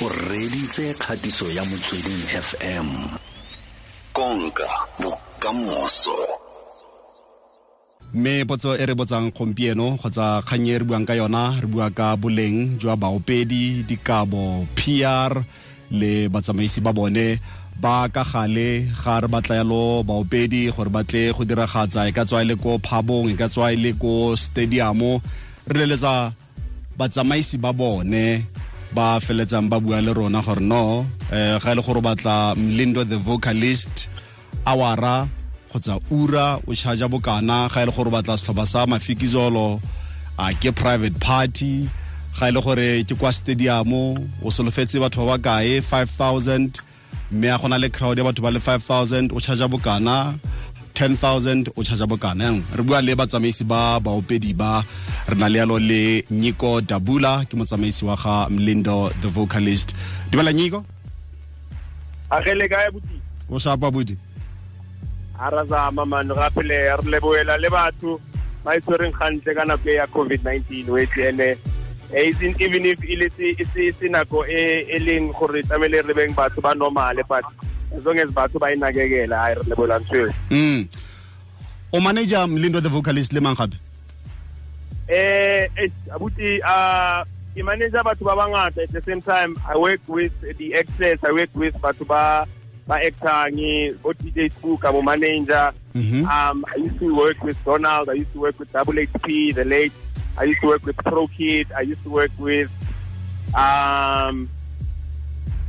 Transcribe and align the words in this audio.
o 0.00 0.08
reditse 0.30 0.94
kgatiso 0.94 1.50
ya 1.50 1.64
motsweding 1.64 2.22
fm 2.46 2.88
konka 4.12 4.68
bokamoso. 5.02 6.18
Mme 8.14 8.44
potso 8.44 8.76
e 8.78 8.86
re 8.86 8.94
botsang 8.94 9.34
gompieno 9.34 9.98
kgotsa 9.98 10.42
kganye 10.46 10.78
re 10.78 10.84
buang 10.84 11.06
ka 11.06 11.14
yona 11.18 11.58
re 11.60 11.66
bua 11.66 11.90
ka 11.90 12.14
boleng 12.16 12.78
jwa 12.78 12.94
baopedi 12.96 13.82
dikabo 13.82 14.66
pr 14.78 15.32
le 15.90 16.28
batsamaisi 16.30 16.80
ba 16.80 16.92
bone 16.92 17.42
ba 17.82 18.06
ka 18.14 18.22
gale 18.22 18.86
ga 19.02 19.18
re 19.22 19.28
batla 19.28 19.54
yalo 19.60 20.06
baopedi 20.06 20.70
gore 20.70 20.90
batle 20.94 21.34
go 21.34 21.42
diragatsa 21.42 22.06
e 22.06 22.12
ka 22.14 22.22
tswa 22.22 22.42
e 22.42 22.46
le 22.50 22.54
ko 22.54 22.78
phabong 22.78 23.34
e 23.34 23.36
ka 23.40 23.48
tswa 23.50 23.74
e 23.74 23.76
le 23.76 23.92
ko 23.98 24.38
stadiumo. 24.38 25.12
Re 25.66 25.74
leletsa 25.82 26.30
batsamaisi 26.98 27.58
ba 27.58 27.72
bone 27.74 28.46
ba 28.94 29.20
feletsang 29.20 29.68
ba 29.68 29.80
bua 29.80 30.00
le 30.00 30.12
rona 30.12 30.40
gore 30.42 30.60
no 30.60 31.06
eh, 31.32 31.58
ga 31.62 31.72
e 31.72 31.74
le 31.74 31.82
gore 31.82 32.00
batla 32.00 32.54
mlindo 32.56 33.04
the 33.04 33.16
vocalist 33.16 34.08
awara 34.64 35.28
kgotsa 35.70 36.00
ura 36.10 36.58
o 36.66 36.74
charge 36.74 37.06
bokana 37.12 37.68
ga 37.72 37.82
e 37.82 37.86
le 37.86 37.92
gore 37.92 38.10
batla 38.10 38.36
setlhopha 38.38 38.66
sa 38.66 38.86
mafikizolo 38.86 39.80
a 40.38 40.54
ke 40.54 40.70
private 40.74 41.20
party 41.20 41.88
ga 42.38 42.48
e 42.48 42.52
le 42.52 42.60
gore 42.60 43.04
ke 43.04 43.14
kwa 43.14 43.32
stadium 43.32 43.92
o 44.42 44.48
solofetse 44.50 44.96
batho 45.00 45.26
ba 45.26 45.36
ba 45.36 45.44
kae 45.46 45.80
5000 45.80 46.80
mme 47.32 47.48
a 47.52 47.58
gona 47.58 47.78
le 47.78 47.88
crowd 47.90 48.18
ya 48.18 48.24
batho 48.24 48.42
ba 48.42 48.50
le 48.50 48.60
5000 48.60 49.36
o 49.36 49.40
charge 49.40 49.66
bokana 49.68 50.34
10000 50.98 51.70
o 51.76 51.82
charge 51.86 52.06
bokana 52.10 52.44
yanong 52.44 52.62
re 52.76 52.82
bua 52.82 52.98
le 53.02 53.14
batsamaisi 53.14 53.64
ba 53.64 54.00
baopedi 54.00 54.52
ba 54.52 54.82
re 55.28 55.36
na 55.38 55.48
le 55.48 55.58
yalo 55.58 55.78
le 55.78 56.24
nyiko 56.30 56.80
dubula 56.80 57.44
ke 57.46 57.54
motsamaisi 57.56 58.02
wa 58.04 58.16
ga 58.16 58.48
mlindo 58.50 59.10
the 59.20 59.28
vocalist. 59.28 59.94
Dumela 60.30 60.52
nyiko? 60.52 60.84
Agele 62.30 62.68
kae 62.68 62.90
buti 62.90 63.16
o 63.50 63.58
shapa 63.58 63.90
budi. 63.90 64.16
A 65.38 65.50
ra 65.50 65.64
zama 65.64 66.04
mane 66.04 66.34
gape 66.34 66.62
le 66.66 66.78
re 66.98 67.04
leboela 67.12 67.54
le 67.62 67.68
batho 67.70 68.20
ba 68.64 68.74
e 68.76 68.80
tshwereng 68.80 69.14
gantle 69.14 69.54
ka 69.54 69.64
nako 69.64 69.90
ya 69.90 70.06
covid-19 70.06 70.88
wetse 70.90 71.20
ene 71.30 71.56
even 72.12 72.86
if 72.86 72.98
e 73.04 73.16
le 73.16 73.30
se 73.36 74.08
nako 74.08 74.44
e 74.46 74.98
leng 74.98 75.30
gore 75.32 75.62
tlamele 75.62 76.02
re 76.02 76.14
beng 76.14 76.34
batho 76.34 76.60
ba 76.60 76.74
normale 76.74 77.22
but 77.28 77.44
as 77.96 78.04
long 78.04 78.18
as 78.18 78.30
batho 78.30 78.58
ba 78.58 78.72
inakekela 78.72 79.36
a 79.44 79.54
re 79.54 79.62
leboela 79.68 79.98
ntho 80.00 80.32
mm. 80.50 80.88
O 81.92 82.00
manager 82.00 82.46
mlindo 82.46 82.82
the 82.82 82.88
vocalist 82.88 83.32
le 83.32 83.40
mang 83.40 83.56
gape? 83.56 83.76
Eh 85.08 85.68
abuti 86.12 86.60
uh 86.60 87.24
ke 87.56 87.64
manager 87.64 88.04
batho 88.04 88.24
ba 88.28 88.36
bangata 88.36 88.82
at 88.84 88.92
the 88.92 89.00
same 89.02 89.22
time. 89.22 89.56
I 89.66 89.76
work 89.76 90.00
with 90.06 90.32
the 90.58 90.74
actors 90.76 91.18
i 91.24 91.32
work 91.32 91.48
with 91.54 91.74
batho 91.80 92.06
ba 92.06 92.44
ba 92.86 93.00
actor 93.00 93.48
ngi 93.56 93.96
bo 94.02 94.12
DJ 94.12 94.52
Spook 94.52 94.84
abo 94.84 95.02
manager. 95.02 95.72
Mhm. 95.96 96.28
um 96.28 96.64
i 96.68 96.76
used 96.76 96.98
to 97.00 97.08
work 97.16 97.42
with 97.42 97.56
Donald 97.64 98.08
i 98.10 98.20
used 98.20 98.32
to 98.36 98.40
work 98.40 98.58
with 98.60 98.70
Double 98.72 98.92
HP 98.94 99.54
the 99.54 99.64
late. 99.64 99.92
I 100.36 100.44
used 100.44 100.60
to 100.60 100.68
work 100.68 100.84
with 100.86 100.96
Pro 100.98 101.26
Kid 101.26 101.66
i 101.74 101.80
used 101.80 102.02
to 102.04 102.10
work 102.10 102.30
with 102.38 102.70
um 103.56 104.48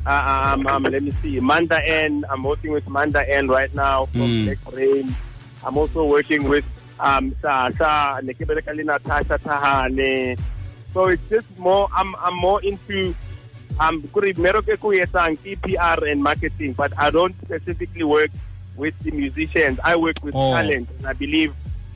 uh, 0.05 0.53
um, 0.55 0.67
um, 0.67 0.83
let 0.83 1.03
me 1.03 1.11
see, 1.21 1.39
Manda 1.39 1.85
N. 1.85 2.25
I'm 2.29 2.43
working 2.43 2.71
with 2.71 2.87
Manda 2.87 3.27
N 3.29 3.47
right 3.47 3.73
now 3.75 4.05
from 4.07 4.21
Mm. 4.21 4.45
Black 4.45 4.73
Rain. 4.73 5.15
I'm 5.65 5.77
also 5.77 6.05
working 6.05 6.47
with 6.47 6.65
um 6.99 7.35
Sasha, 7.41 8.19
Nekebelekali 8.23 8.83
Natasha 8.85 9.37
Thahane. 9.39 10.39
So 10.93 11.05
it's 11.05 11.21
just 11.29 11.47
more. 11.57 11.87
I'm 11.95 12.15
I'm 12.17 12.35
more 12.35 12.61
into 12.63 13.13
um 13.79 14.01
kuri 14.13 14.33
meroko 14.33 14.79
ko 14.79 14.89
PR 15.61 16.05
and 16.05 16.23
marketing, 16.23 16.73
but 16.73 16.91
I 16.97 17.09
don't 17.09 17.35
specifically 17.45 18.03
work 18.03 18.31
with 18.75 18.97
the 18.99 19.11
musicians. 19.11 19.79
I 19.83 19.95
work 19.95 20.15
with 20.23 20.33
Oh. 20.35 20.51
talent, 20.53 20.89
and 20.97 21.07
I 21.07 21.13
believe 21.13 21.53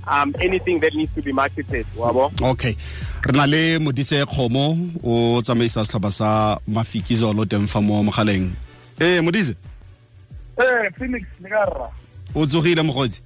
um 0.08 0.34
anything 0.42 0.80
that 0.80 0.94
needs 0.94 1.14
to 1.16 1.22
be 1.22 1.32
marketed. 1.32 1.86
Wabo. 1.98 2.32
okay 2.52 2.76
re 3.26 3.32
na 3.38 3.46
le 3.46 3.80
modise 3.80 4.26
kgomo 4.26 4.78
o 5.04 5.42
tsamaisa 5.42 5.84
setlhopha 5.86 6.12
sa 6.12 6.60
mafikizolo 6.68 7.46
teng 7.46 7.68
fa 7.68 7.82
mo 7.82 8.04
mogaleng 8.04 8.52
ee 9.02 9.22
modise 9.22 9.56
Eh, 10.58 10.90
Phoenix 10.98 11.26
le 11.42 11.50
ka 11.50 11.66
rra. 11.66 11.90
o 12.36 12.46
tsogile 12.46 12.82
mogotsi 12.84 13.22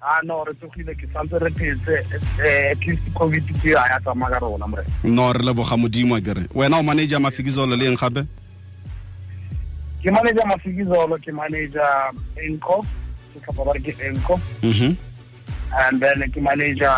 Ah 0.00 0.20
no, 0.24 0.44
re 0.44 0.54
tsogile 0.54 0.94
ke 0.94 1.06
santse 1.12 1.34
re 1.42 1.50
phetse 1.50 1.94
eh 2.40 2.70
at 2.70 2.80
least 2.86 3.02
COVID 3.14 3.44
ke 3.60 3.74
a 3.74 3.82
ya 3.90 3.98
tsamaya 4.00 4.38
ka 4.38 4.46
rona 4.46 4.66
more. 4.66 4.84
no 5.04 5.32
re 5.32 5.42
leboga 5.42 5.76
modimo 5.76 6.14
a 6.16 6.20
kere 6.20 6.46
wena 6.54 6.78
o 6.78 6.82
manager 6.82 7.18
mafikizolo 7.20 7.76
le 7.76 7.86
eng 7.90 7.96
gape 7.98 8.22
Ke 10.02 10.10
manager 10.14 10.46
Mafikizolo, 10.46 11.18
ke 11.18 11.32
manager 11.34 12.14
Enco, 12.38 12.86
ke 13.34 13.40
tlhopha 13.42 13.64
ba 13.66 13.72
re 13.74 13.80
ke 13.82 13.92
Enco, 14.06 14.38
mhm 14.62 14.94
and 15.72 16.00
then 16.00 16.22
ke 16.32 16.40
manager 16.40 16.92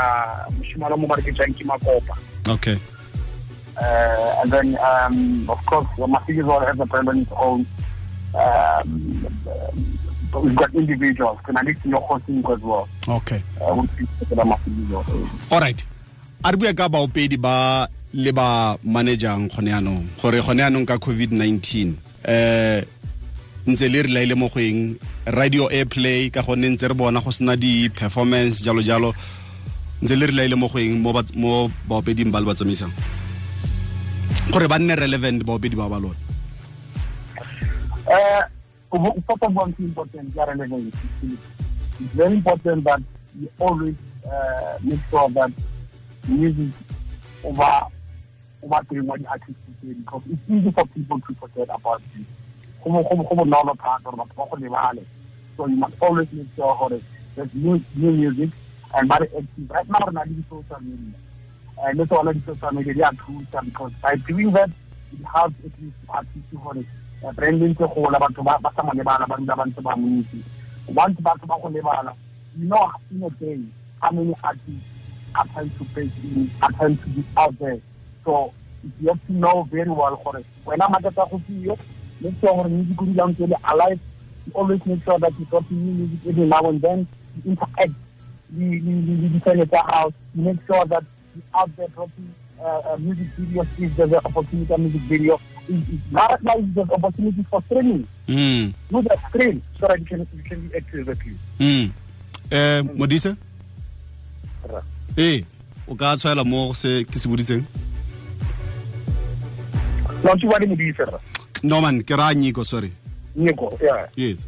moshimalo 0.58 0.96
mo 0.98 1.06
bareketsang 1.08 1.50
re 1.50 1.54
ke 1.56 1.64
Makopa. 1.64 2.14
okay 2.48 2.78
Uh, 3.80 4.42
and 4.42 4.50
then 4.52 4.76
um 4.84 5.48
of 5.48 5.56
course 5.64 5.86
Mafikizolo 5.96 6.66
has 6.66 6.78
a 6.78 6.84
brand 6.84 7.08
on 7.08 7.18
its 7.18 7.32
own. 7.32 7.64
Um, 8.34 9.26
uh, 9.48 10.40
we've 10.40 10.54
got 10.54 10.74
individuals, 10.74 11.38
can 11.44 11.56
I 11.56 11.62
need 11.62 11.78
your 11.84 12.00
hosting 12.02 12.38
as 12.44 12.60
well. 12.60 12.88
okay 13.08 13.42
Uh, 13.60 13.74
we'll 13.74 15.04
all 15.50 15.60
right 15.60 15.80
a 16.44 16.50
re 16.50 16.56
bue 16.56 16.74
ka 16.74 16.88
baopedi 16.88 17.36
ba 17.40 17.88
le 18.12 18.32
ba 18.32 18.76
managang 18.84 19.48
gone 19.48 19.70
yanong 19.70 20.04
gore 20.20 20.40
gone 20.42 20.60
yanong 20.60 20.86
ka 20.86 20.96
covid-19 20.98 21.94
eh 22.24 22.82
ntse 23.70 23.88
le 23.88 24.02
re 24.02 24.10
laile 24.10 24.34
mo 24.34 24.48
go 24.48 24.60
radio 25.26 25.68
airplay 25.70 26.30
ka 26.30 26.42
gonne 26.42 26.68
ntse 26.74 26.88
re 26.88 26.94
bona 26.94 27.20
go 27.20 27.30
sena 27.30 27.56
di-performance 27.56 28.62
jalo 28.64 28.82
jalo 28.82 29.14
ntse 30.02 30.14
le 30.16 30.26
re 30.26 30.32
laile 30.32 30.56
mo 30.56 30.68
go 30.68 30.78
mo 31.36 31.70
baopeding 31.88 32.30
ba 32.30 32.40
le 32.40 32.46
ba 32.46 32.54
tsamaisang. 32.54 32.92
Gore 34.50 34.66
ba 34.68 34.78
nne 34.78 34.94
relevant 34.98 35.44
baopedi 35.44 35.76
ba 35.76 35.88
ba 35.88 35.98
lona. 36.02 36.18
First 38.90 39.42
of 39.42 39.56
all, 39.56 39.68
it's 39.68 39.78
important 39.78 40.34
that 40.34 40.48
relevance. 40.48 40.96
It's 41.22 42.12
very 42.14 42.34
important 42.34 42.82
that 42.84 43.00
you 43.38 43.48
always 43.60 43.94
uh, 44.26 44.78
make 44.82 44.98
sure 45.10 45.28
that 45.30 45.52
music 46.26 46.74
over 47.44 47.86
over 48.62 48.80
the 48.90 49.26
artist 49.30 49.50
is 49.50 49.74
doing 49.80 50.00
because 50.00 50.22
it's 50.28 50.42
easy 50.50 50.70
for 50.72 50.84
people 50.86 51.20
to 51.20 51.34
forget 51.34 51.68
about 51.72 52.02
you. 52.16 52.24
Go 52.84 52.90
bo- 52.90 53.02
go 53.02 53.16
bo- 53.16 53.44
bonolo 53.44 53.74
thata 53.76 54.10
batho 54.10 54.34
ba 54.36 54.46
go 54.50 54.56
lebale. 54.56 55.04
So 55.56 55.66
you 55.66 55.76
must 55.76 55.94
always 56.00 56.28
make 56.32 56.46
sure 56.56 56.74
gore 56.78 57.00
there's 57.36 57.54
new 57.54 57.82
new 57.94 58.12
music 58.12 58.50
and 58.94 59.12
active. 59.12 59.46
Right 59.68 59.88
now, 59.88 59.98
re 60.06 60.12
na 60.12 60.20
le 60.22 60.26
di-social 60.34 60.80
media. 60.80 61.18
And 61.82 61.98
le 61.98 62.06
tsona 62.06 62.32
di-social 62.32 62.72
media 62.72 62.94
di 62.94 63.00
a 63.02 63.10
thusa 63.12 63.64
because 63.64 63.92
by 64.02 64.16
doing 64.16 64.50
that, 64.52 64.70
it 65.12 65.24
helps 65.24 65.54
at 65.64 65.72
least 65.80 65.96
artists 66.08 66.52
gore 66.52 66.84
uh, 67.24 67.32
branding 67.32 67.74
tse 67.74 67.86
gola 67.94 68.18
batho 68.18 68.42
ba 68.44 68.72
sa 68.74 68.82
mo 68.82 68.92
lebala 68.92 69.28
ba 69.28 69.36
dula 69.36 69.56
ba 69.56 69.64
ntse 69.66 69.82
ba. 69.82 69.94
Once 70.88 71.20
batho 71.20 71.46
ba 71.46 71.56
go 71.62 71.68
lebala, 71.68 72.14
you 72.58 72.66
know 72.66 72.90
in 73.10 73.22
a 73.22 73.30
day 73.30 73.60
how 74.00 74.10
many 74.10 74.34
artists 74.42 74.86
are 75.34 75.46
trying 75.52 75.70
to 75.78 75.84
break 75.94 76.10
in, 76.24 76.50
are 76.62 76.72
trying 76.72 76.96
to 76.96 77.08
be 77.10 77.24
out 77.36 77.56
there. 77.58 77.78
So 78.24 78.52
you 79.00 79.08
have 79.08 79.24
to 79.26 79.32
know 79.32 79.62
very 79.70 79.90
well 79.90 80.16
gore 80.24 80.42
wena 80.66 80.88
maketa 80.88 81.30
go 81.30 81.38
tiyo, 81.48 81.78
make 82.20 82.34
sure 82.40 82.50
our 82.50 82.68
music 82.68 83.00
o 83.00 83.04
dula 83.04 83.26
ntse 83.28 83.56
alive. 83.64 84.00
You 84.46 84.52
always 84.54 84.80
make 84.86 85.04
sure 85.04 85.18
that 85.18 85.32
you 85.38 85.44
drop 85.46 85.70
new 85.70 85.92
music 85.92 86.18
every 86.28 86.46
now 86.46 86.62
and 86.70 86.80
then. 86.82 87.06
You 87.44 87.52
interact 87.52 87.92
the 88.50 88.78
the 88.80 88.92
the, 89.06 89.28
the 89.28 89.40
channel 89.44 89.66
house. 89.92 90.12
You 90.34 90.42
make 90.42 90.60
sure 90.66 90.84
that 90.86 91.04
you 91.36 91.42
out 91.54 91.70
there 91.76 91.88
dropping 91.88 92.34
uh, 92.60 92.92
uh, 92.92 92.96
music 92.98 93.26
videos 93.38 93.66
if 93.78 93.96
there's 93.96 94.10
an 94.12 94.20
opportunity 94.24 94.72
a 94.74 94.78
music 94.78 95.02
video. 95.02 95.40
It, 95.68 95.74
it, 95.88 96.00
now 96.10 96.26
now 96.42 96.54
there's 96.58 96.90
opportunity 96.90 97.44
for 97.50 97.62
streaming. 97.66 98.06
mm. 98.26 98.74
Do 98.90 99.02
that 99.02 99.18
stream 99.28 99.62
so 99.78 99.86
that 99.88 99.98
you 100.00 100.06
can 100.06 100.26
you 100.34 100.42
can 100.42 100.68
be 100.68 100.76
active 100.76 101.06
with 101.06 101.24
you. 101.26 101.36
mm. 101.60 101.90
eh 102.50 102.82
modise 102.96 103.36
Ra. 104.68 104.82
ee 105.18 105.44
o 105.88 105.94
ka 105.94 106.16
tshwaela 106.16 106.44
mo 106.44 106.72
se 106.74 107.04
ke 107.04 107.18
se 107.18 107.28
boditseng 107.28 107.64
Don't 110.22 110.42
you 110.42 110.48
want 110.50 110.62
to 110.62 110.76
be 110.76 110.92
sir? 111.60 111.68
no 111.68 111.80
man 111.80 112.02
ke 112.02 112.16
ra 112.16 112.32
nyiko 112.34 112.64
sorry 112.64 112.92
Nico, 113.34 113.70
yeah. 113.80 114.06
yes 114.16 114.38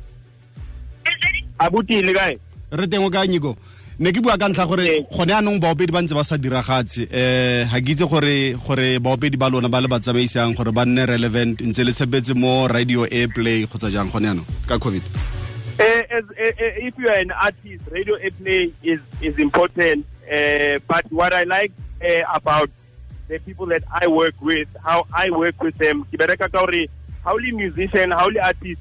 Abuti 1.61 2.03
le 2.03 2.13
kae? 2.15 2.39
re 2.73 2.87
teng 2.87 3.05
o 3.05 3.11
ka 3.11 3.27
nyiko 3.27 3.57
ne 3.99 4.13
ke 4.13 4.21
bua 4.23 4.39
ka 4.39 4.49
ntlha 4.49 4.67
gore 4.67 5.07
gone 5.13 5.31
anong 5.37 5.61
baopedi 5.61 5.93
ba 5.93 6.03
ntse 6.03 6.15
ba 6.17 6.25
sa 6.25 6.37
diragatse 6.41 7.07
um 7.07 7.69
ga 7.71 7.79
ke 7.81 7.93
itse 7.93 8.09
gore 8.09 8.57
gore 8.57 8.99
baopedi 8.99 9.37
ba 9.37 9.51
lona 9.53 9.69
ba 9.69 9.81
le 9.81 9.89
gore 9.89 10.73
ba 10.73 10.85
nne 10.85 11.07
relevant 11.07 11.61
ntse 11.61 11.85
le 11.85 11.93
tshepetse 11.93 12.35
mo 12.35 12.67
radio 12.67 13.05
airplay 13.05 13.67
kgotsa 13.67 13.91
jang 13.91 14.11
gone 14.11 14.27
anong 14.27 14.49
ka 14.67 14.79
covid 14.79 15.03
Eh, 15.79 16.03
as, 16.11 16.25
eh, 16.37 16.53
eh, 16.59 16.87
if 16.87 16.95
you 16.99 17.09
are 17.09 17.17
an 17.17 17.31
artist, 17.33 17.83
radio 17.91 18.15
airplay 18.19 18.73
is 18.83 19.01
is 19.21 19.39
important. 19.39 20.05
Uh, 20.31 20.79
but 20.87 21.05
what 21.11 21.33
I 21.33 21.45
like 21.45 21.73
uh, 22.05 22.23
about 22.35 22.71
the 23.29 23.39
people 23.41 23.67
that 23.67 23.83
I 23.91 24.07
work 24.07 24.35
with, 24.41 24.69
how 24.85 25.07
I 25.13 25.31
work 25.31 25.61
with 25.63 25.77
them. 25.79 26.05
Ke 26.13 26.21
bereka 26.21 26.47
ka 27.25 27.31
hore 27.31 27.33
ha 27.33 27.33
o 27.33 27.37
le 27.37 27.53
musician, 27.53 28.13
o 28.13 28.29
artist, 28.43 28.81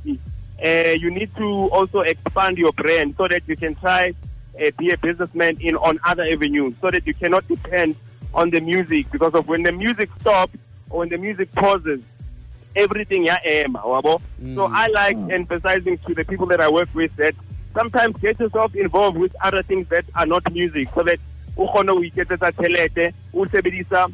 uh, 0.63 0.95
you 0.99 1.09
need 1.09 1.33
to 1.35 1.69
also 1.71 2.01
expand 2.01 2.57
your 2.57 2.71
brand 2.73 3.15
so 3.17 3.27
that 3.27 3.41
you 3.47 3.55
can 3.55 3.75
try 3.75 4.13
uh, 4.59 4.71
be 4.77 4.91
a 4.91 4.97
businessman 4.97 5.57
in 5.59 5.75
on 5.75 5.99
other 6.03 6.23
avenues 6.23 6.73
so 6.81 6.91
that 6.91 7.05
you 7.07 7.13
cannot 7.13 7.47
depend 7.47 7.95
on 8.33 8.49
the 8.49 8.61
music 8.61 9.09
because 9.11 9.33
of 9.33 9.47
when 9.47 9.63
the 9.63 9.71
music 9.71 10.09
stops 10.19 10.55
or 10.89 10.99
when 10.99 11.09
the 11.09 11.17
music 11.17 11.51
pauses 11.53 11.99
everything 12.75 13.25
ya 13.25 13.37
ema 13.45 13.79
wabo? 13.79 14.21
So 14.55 14.69
i 14.71 14.87
like 14.87 15.17
emphasizing 15.29 15.97
to 16.07 16.13
the 16.13 16.23
people 16.25 16.47
that 16.47 16.61
i 16.61 16.69
work 16.69 16.89
with 16.93 17.15
that 17.17 17.35
sometimes 17.73 18.15
get 18.17 18.39
yourself 18.39 18.75
involved 18.75 19.17
with 19.17 19.35
other 19.41 19.63
things 19.63 19.87
that 19.89 20.05
are 20.15 20.25
not 20.25 20.51
music 20.53 20.89
so 20.95 21.03
that 21.03 21.19
o 21.57 21.67
kgone 21.67 21.91
ho 21.91 22.03
iketsetsa 22.03 22.51
tjhelete 22.51 23.13
o 23.33 23.45
sebedisa 23.45 24.07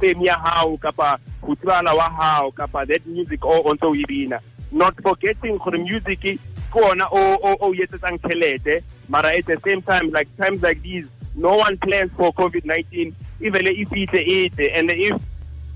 fame 0.00 0.24
ya 0.24 0.34
hao 0.34 0.76
kapa 0.76 1.18
ho 1.40 1.54
tsebala 1.54 1.94
wa 1.94 2.10
hao 2.10 2.50
kapa 2.50 2.86
that 2.86 3.06
music 3.06 3.44
o 3.44 3.62
o 3.64 3.74
ntso 3.74 3.90
o 3.90 3.94
e 3.94 4.28
not 4.72 4.94
forgetting 5.02 5.58
gore 5.58 5.78
music 5.78 6.20
ke 6.20 6.38
ona 6.74 7.06
o 7.10 7.38
o 7.60 7.74
yetsetsang 7.74 8.18
tjhelete 8.18 8.82
mara 9.08 9.28
at 9.28 9.46
the 9.46 9.58
same 9.64 9.82
time 9.82 10.10
like 10.10 10.28
times 10.36 10.62
like 10.62 10.82
these 10.82 11.06
no 11.34 11.56
one 11.56 11.76
plans 11.78 12.10
for 12.16 12.32
covid-19 12.32 13.12
even 13.40 13.66
if 13.66 13.88
it's 13.92 14.12
it 14.58 14.72
and 14.74 14.90
if 14.90 15.20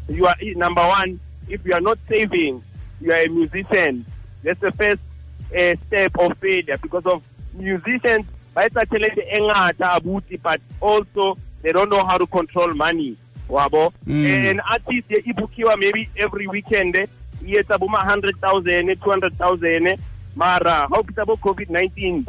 you 0.09 0.27
are 0.27 0.37
number 0.57 0.83
one 0.83 1.21
if 1.49 1.65
you 1.65 1.73
are 1.73 1.81
not 1.81 1.99
saving 2.09 2.63
you 3.01 3.13
are 3.13 3.23
a 3.25 3.29
musician 3.29 4.05
that's 4.43 4.61
the 4.61 4.73
first 4.73 5.01
uh, 5.57 5.75
step 5.87 6.13
of 6.19 6.37
failure 6.39 6.79
because 6.79 7.07
of 7.07 7.23
musicians 7.55 8.27
ba 8.55 8.65
etsa 8.67 8.87
tjhelete 8.87 9.23
e 9.31 9.41
ngata 9.41 9.93
abuti 9.93 10.37
but 10.43 10.61
also 10.81 11.37
they 11.63 11.73
don't 11.73 11.91
know 11.91 12.05
how 12.05 12.19
to 12.19 12.27
control 12.27 12.75
money 12.75 13.17
wabo. 13.51 13.93
Mm. 14.07 14.51
an 14.51 14.61
artist 14.61 15.11
bookiwa 15.35 15.77
maybe 15.77 16.09
every 16.17 16.47
weekend 16.47 16.97
e 16.97 17.09
etsa 17.57 17.79
bo 17.79 17.89
ma 17.89 18.05
100,000 18.05 18.95
200,000 18.97 19.99
mara 20.37 20.71
ha 20.71 20.89
o 20.91 21.03
fitsa 21.03 21.27
bo 21.27 21.35
covid-19 21.37 22.25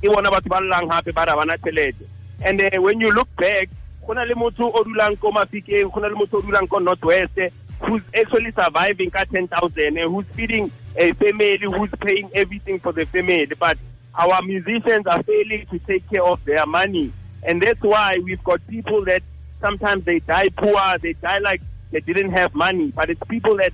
ke 0.00 0.08
bona 0.08 0.30
batho 0.30 0.48
ba 0.48 0.60
llang 0.60 0.90
hape 0.90 1.12
ba 1.12 1.24
ra 1.24 1.36
bana 1.36 1.56
tjhelete. 1.58 2.04
And 2.42 2.60
uh, 2.60 2.70
when 2.80 3.00
you 3.00 3.12
look 3.12 3.28
back 3.36 3.68
go 4.06 4.12
na 4.12 4.22
le 4.22 4.34
motho 4.34 4.70
o 4.74 4.84
dulang 4.84 5.18
ko 5.20 5.32
mafikeng 5.32 5.92
go 5.92 6.00
na 6.00 6.08
le 6.08 6.14
motho 6.14 6.38
o 6.38 6.42
dulang 6.42 6.68
ko 6.68 6.78
northwest 6.78 7.38
who's 7.80 8.02
actually 8.14 8.52
surviving 8.52 9.10
ka 9.10 9.24
10,000 9.24 9.96
eh, 9.96 10.04
who's 10.04 10.26
feeding 10.34 10.70
a 10.96 11.12
family 11.14 11.58
who's 11.64 11.90
paying 12.00 12.28
everything 12.34 12.78
for 12.78 12.92
the 12.92 13.06
family. 13.06 13.46
But 13.58 13.78
our 14.14 14.42
musicians 14.42 15.06
are 15.06 15.22
failing 15.22 15.66
to 15.70 15.78
take 15.80 16.08
care 16.10 16.24
of 16.24 16.44
their 16.44 16.66
money. 16.66 17.12
And 17.42 17.62
that's 17.62 17.80
why 17.80 18.16
we've 18.22 18.42
got 18.44 18.60
people 18.66 19.04
that 19.06 19.22
sometimes 19.60 20.04
they 20.04 20.20
die 20.20 20.48
poor 20.56 20.98
they 21.02 21.12
die 21.14 21.38
like 21.38 21.62
they 21.92 22.00
didn't 22.00 22.32
have 22.32 22.54
money 22.54 22.92
but 22.96 23.10
it's 23.10 23.22
people 23.28 23.56
that 23.56 23.72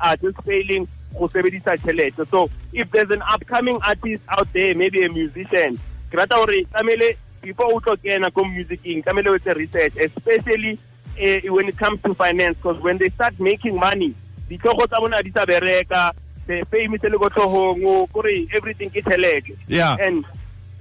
are 0.00 0.16
just 0.16 0.38
failing 0.44 0.86
go 1.18 1.28
sebedisa 1.28 1.76
tšhelete 1.76 2.24
so 2.30 2.50
if 2.72 2.90
there's 2.90 3.10
an 3.10 3.22
upcoming 3.34 3.78
artist 3.82 4.22
out 4.28 4.48
there 4.52 4.74
maybe 4.74 5.04
a 5.04 5.08
musician 5.08 5.78
ke 6.10 6.14
rata 6.16 6.34
gore 6.34 6.64
tlamele 6.72 7.16
before 7.42 7.68
o 7.74 7.80
tlo 7.80 7.96
kena 7.96 8.30
ko 8.32 8.44
musicing 8.44 9.02
tlamele 9.02 9.30
o 9.30 9.36
etse 9.36 9.54
research 9.54 9.96
especially 9.96 10.78
uh, 11.20 11.52
when 11.54 11.68
it 11.68 11.76
comes 11.78 12.00
to 12.02 12.14
finance 12.14 12.56
because 12.56 12.80
when 12.82 12.98
they 12.98 13.10
start 13.10 13.34
making 13.40 13.76
money 13.78 14.14
ditlhogo 14.48 14.86
tsa 14.86 15.00
bona 15.00 15.22
di 15.22 15.30
sa 15.30 15.44
bereka 15.46 16.12
the 16.46 16.64
fame 16.70 16.98
se 17.02 17.08
le 17.08 17.18
ko 17.18 17.28
tlhogong 17.28 17.84
o 17.86 18.06
kore 18.06 18.34
everything 18.54 18.90
ke 18.90 19.02
tšhelete 19.04 19.56
Yeah. 19.68 19.96
and 20.00 20.24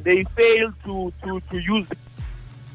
they 0.04 0.24
fail 0.40 0.72
to 0.86 1.12
to 1.24 1.40
to 1.52 1.58
use 1.60 1.88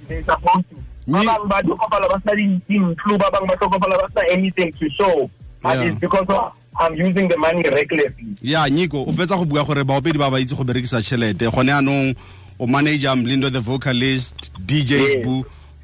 they're 0.08 0.22
supposed 0.22 0.68
to. 0.70 0.76
Ba 1.06 1.22
bang 1.22 1.46
ba 1.48 1.62
tlhokofala 1.62 2.06
ba 2.10 2.18
sa 2.26 2.32
dintlo, 2.34 3.14
ba 3.18 3.30
bang 3.30 3.46
ba 3.46 3.54
tlhokofala 3.56 3.94
ba 4.02 4.08
sa 4.14 4.20
anything 4.30 4.72
to 4.78 4.86
show. 4.98 5.30
Yeah. 5.64 5.82
it's 5.90 5.98
because 6.00 6.26
of 6.28 6.52
I'm 6.78 6.94
using 6.94 7.26
the 7.28 7.38
money 7.38 7.62
recklessly. 7.62 8.36
ya 8.42 8.68
nyiko 8.68 9.02
o 9.08 9.12
fetsa 9.12 9.36
go 9.38 9.44
bua 9.44 9.64
gore 9.64 9.82
baopedi 9.84 10.18
ba 10.18 10.30
ba 10.30 10.38
itse 10.40 10.54
go 10.54 10.62
berekisa 10.64 11.00
tšhelete 11.00 11.50
gone 11.50 11.72
anong 11.72 12.14
o 12.60 12.66
manager 12.66 13.16
mlindo 13.16 13.50
the 13.50 13.60
vocalist 13.60 14.52
djs 14.66 14.90
Yes. 14.92 15.24
bu 15.24 15.42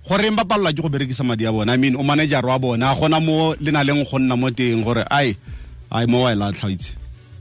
goreng 0.09 0.37
ba 0.37 0.45
palelwa 0.45 0.71
ke 0.73 0.83
go 0.83 0.89
berekisa 0.89 1.25
madi 1.25 1.47
a 1.47 1.53
bona 1.53 1.73
i 1.73 1.77
mean 1.79 1.97
o 1.97 2.03
manager 2.03 2.45
wa 2.47 2.59
bona 2.59 2.91
a 2.93 2.95
gona 2.95 3.19
mo 3.25 3.55
le 3.59 3.71
na 3.73 3.83
leng 3.83 4.05
go 4.05 4.19
nna 4.19 4.37
mo 4.37 4.51
teng 4.51 4.85
gore 4.85 5.03
ai 5.11 5.35
ai 5.91 6.07
mo 6.07 6.23
wa 6.23 6.33
e 6.33 6.37
latlha 6.37 6.69
itse 6.71 6.95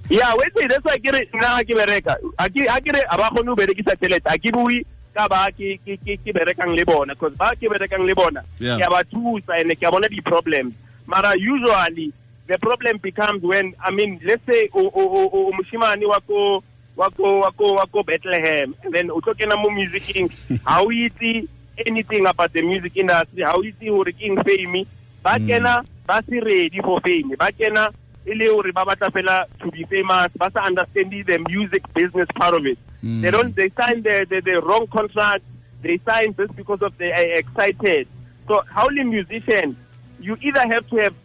ya 0.10 0.32
wetse 0.40 0.68
that's 0.72 0.86
why 0.86 0.98
kere 0.98 1.22
nna 1.36 1.62
ke 1.68 1.76
bereka 1.76 2.16
ha 2.40 2.48
kere 2.80 3.02
a 3.12 3.18
ba 3.18 3.30
kgone 3.30 3.50
ho 3.52 3.56
berekisa 3.56 3.94
tšhelete 4.00 4.30
ha 4.32 4.38
ke 4.40 4.50
bue 4.52 4.82
ka 5.14 5.28
ba 5.28 5.52
ke 5.52 5.80
ke 5.86 5.98
ke 6.00 6.18
ke 6.24 6.32
berekang 6.32 6.76
le 6.76 6.86
bona 6.86 7.14
because 7.14 7.36
ba 7.36 7.52
ke 7.56 7.68
berekang 7.68 8.06
le 8.08 8.16
bona 8.16 8.42
ke 8.60 8.88
ba 8.88 9.04
thusa 9.12 9.60
and 9.60 9.76
ke 9.76 9.88
bona 9.92 10.08
di-problems. 10.10 10.74
Mara 11.08 11.34
usually 11.38 12.14
the 12.48 12.58
problem 12.60 12.98
becomes 12.98 13.44
when 13.44 13.74
i 13.84 13.92
mean 13.92 14.20
let's 14.24 14.44
say 14.46 14.70
o 14.74 14.88
o 14.88 15.30
o 15.32 15.52
moshimane 15.52 16.08
wa 16.08 16.20
ko 16.20 16.64
wa 16.96 17.10
ko 17.10 17.40
wa 17.44 17.52
ko 17.52 17.74
wa 17.74 17.86
ko 17.86 18.04
Bethlehem 18.04 18.76
and 18.84 18.94
then 18.94 19.12
o 19.12 19.20
tlo 19.20 19.34
kena 19.36 19.56
mo 19.60 19.70
musicing. 19.70 20.32
Ha 20.68 20.82
o 20.82 20.88
itse 20.92 21.48
anything 21.88 22.26
about 22.26 22.54
the 22.54 22.62
music 22.62 22.96
industry 22.96 23.44
ha 23.44 23.54
o 23.56 23.64
itse 23.64 23.88
hore 23.90 24.12
ke 24.12 24.28
eng 24.28 24.40
fame 24.44 24.86
ba 25.24 25.38
mm. 25.40 25.48
kena 25.48 25.74
ba 26.08 26.22
se 26.28 26.40
ready 26.40 26.80
for 26.84 27.00
fame 27.02 27.36
ba 27.38 27.52
kena 27.52 27.90
e 28.26 28.36
le 28.36 28.50
hore 28.52 28.72
ba 28.72 28.86
batla 28.86 29.10
fela 29.12 29.46
to 29.60 29.72
be 29.72 29.86
famous 29.90 30.32
ba 30.38 30.52
sa 30.54 30.68
understanding 30.68 31.24
the 31.26 31.38
music 31.50 31.82
business 31.94 32.28
part 32.36 32.54
of 32.54 32.66
it 32.66 32.78
Mm. 33.04 33.22
they 33.24 33.32
don't 33.32 33.56
they 33.56 33.70
sign 33.70 34.04
the, 34.04 34.26
the 34.30 34.42
the 34.42 34.62
wrong 34.62 34.86
contract 34.88 35.44
they 35.82 36.00
sign 36.08 36.36
just 36.36 36.56
because 36.56 36.82
of 36.84 36.96
they 37.00 37.12
are 37.12 37.34
excited 37.40 38.08
so 38.48 38.62
how 38.68 38.88
a 38.88 39.04
musician 39.04 39.76
you 40.20 40.38
either 40.42 40.60
have 40.62 40.88
to 40.90 40.98
have 40.98 41.16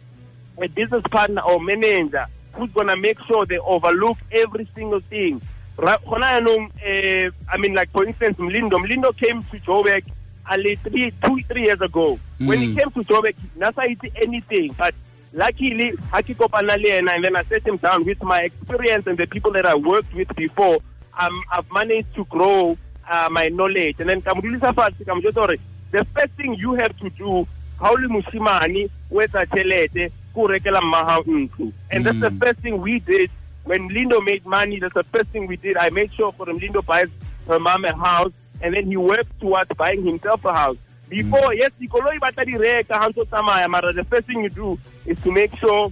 a 0.61 0.67
business 0.67 1.03
partner 1.11 1.41
or 1.41 1.59
manager 1.59 2.25
who's 2.53 2.71
gonna 2.71 2.97
make 2.97 3.19
sure 3.27 3.45
they 3.45 3.59
overlook 3.59 4.17
every 4.31 4.67
single 4.75 4.99
thing. 5.01 5.39
Khona 5.77 6.69
eh, 6.83 7.29
I 7.51 7.57
mean, 7.57 7.75
like 7.75 7.91
for 7.91 8.03
instance, 8.05 8.37
Mlindo. 8.37 8.83
Mlindo 8.83 9.15
came 9.15 9.43
to 9.43 9.59
Joburg 9.59 10.03
only 10.49 10.75
three, 10.77 11.11
two, 11.23 11.39
three 11.47 11.65
years 11.65 11.81
ago. 11.81 12.19
When 12.39 12.59
he 12.61 12.67
Mm. 12.73 12.77
came 12.79 12.91
to 12.91 13.03
Joburg, 13.13 13.35
nasa 13.57 13.83
ite 13.83 14.11
anything, 14.15 14.73
but 14.77 14.95
luckily, 15.33 15.91
haki 16.11 16.35
kopana 16.35 16.77
le 16.81 16.89
yena, 16.89 17.13
and 17.13 17.23
then 17.23 17.35
I 17.35 17.43
set 17.43 17.67
him 17.67 17.77
down 17.77 18.05
with 18.05 18.23
my 18.23 18.41
experience 18.41 19.05
and 19.05 19.17
the 19.17 19.27
people 19.27 19.51
that 19.51 19.65
I 19.67 19.75
worked 19.75 20.13
with 20.15 20.33
before. 20.35 20.79
Um, 21.19 21.43
I've 21.51 21.71
managed 21.71 22.13
to 22.15 22.25
grow 22.25 22.77
uh, 23.09 23.29
my 23.31 23.47
knowledge, 23.49 23.99
and 23.99 24.09
then 24.09 24.21
kamudulisa 24.21 24.73
fatshe 24.73 25.03
kamjwetsa 25.05 25.39
hore 25.41 25.57
the 25.91 26.05
first 26.13 26.33
thing 26.33 26.53
you 26.55 26.75
have 26.75 26.95
to 26.99 27.09
do 27.11 27.47
o 27.79 27.93
le 27.93 28.07
moshimane 28.07 28.89
o 29.11 29.21
etsa 29.21 29.45
tšhelete 29.45 30.09
ke 30.09 30.37
o 30.37 30.47
rekela 30.47 30.81
mmagao 30.81 31.23
ntlo. 31.25 31.71
And 31.91 32.05
that's 32.05 32.19
the 32.19 32.29
Mm. 32.29 32.39
first 32.39 32.59
thing 32.59 32.81
we 32.81 32.99
did. 32.99 33.31
When 33.63 33.89
Lindo 33.89 34.23
made 34.23 34.45
money 34.45 34.79
that's 34.79 34.93
the 34.93 35.03
first 35.03 35.29
thing 35.29 35.47
we 35.47 35.57
did. 35.57 35.77
I 35.77 35.89
made 35.89 36.13
sure 36.13 36.31
for 36.31 36.49
him 36.49 36.59
Lindo 36.59 36.85
buys 36.85 37.09
her 37.47 37.59
mom 37.59 37.85
a 37.85 37.95
house 37.95 38.31
and 38.61 38.73
then 38.73 38.85
he 38.87 38.97
works 38.97 39.29
towards 39.39 39.71
buying 39.77 40.03
himself 40.05 40.43
a 40.45 40.53
house. 40.53 40.77
Before 41.09 41.53
yes 41.53 41.71
dikoloi 41.81 42.19
ba 42.19 42.31
di 42.45 42.57
reka 42.57 42.95
ha 42.95 43.09
tsamaya 43.09 43.69
mara 43.69 43.93
the 43.93 44.03
first 44.03 44.27
thing 44.27 44.43
you 44.43 44.49
do 44.49 44.77
is 45.05 45.19
to 45.21 45.31
make 45.31 45.55
sure 45.57 45.91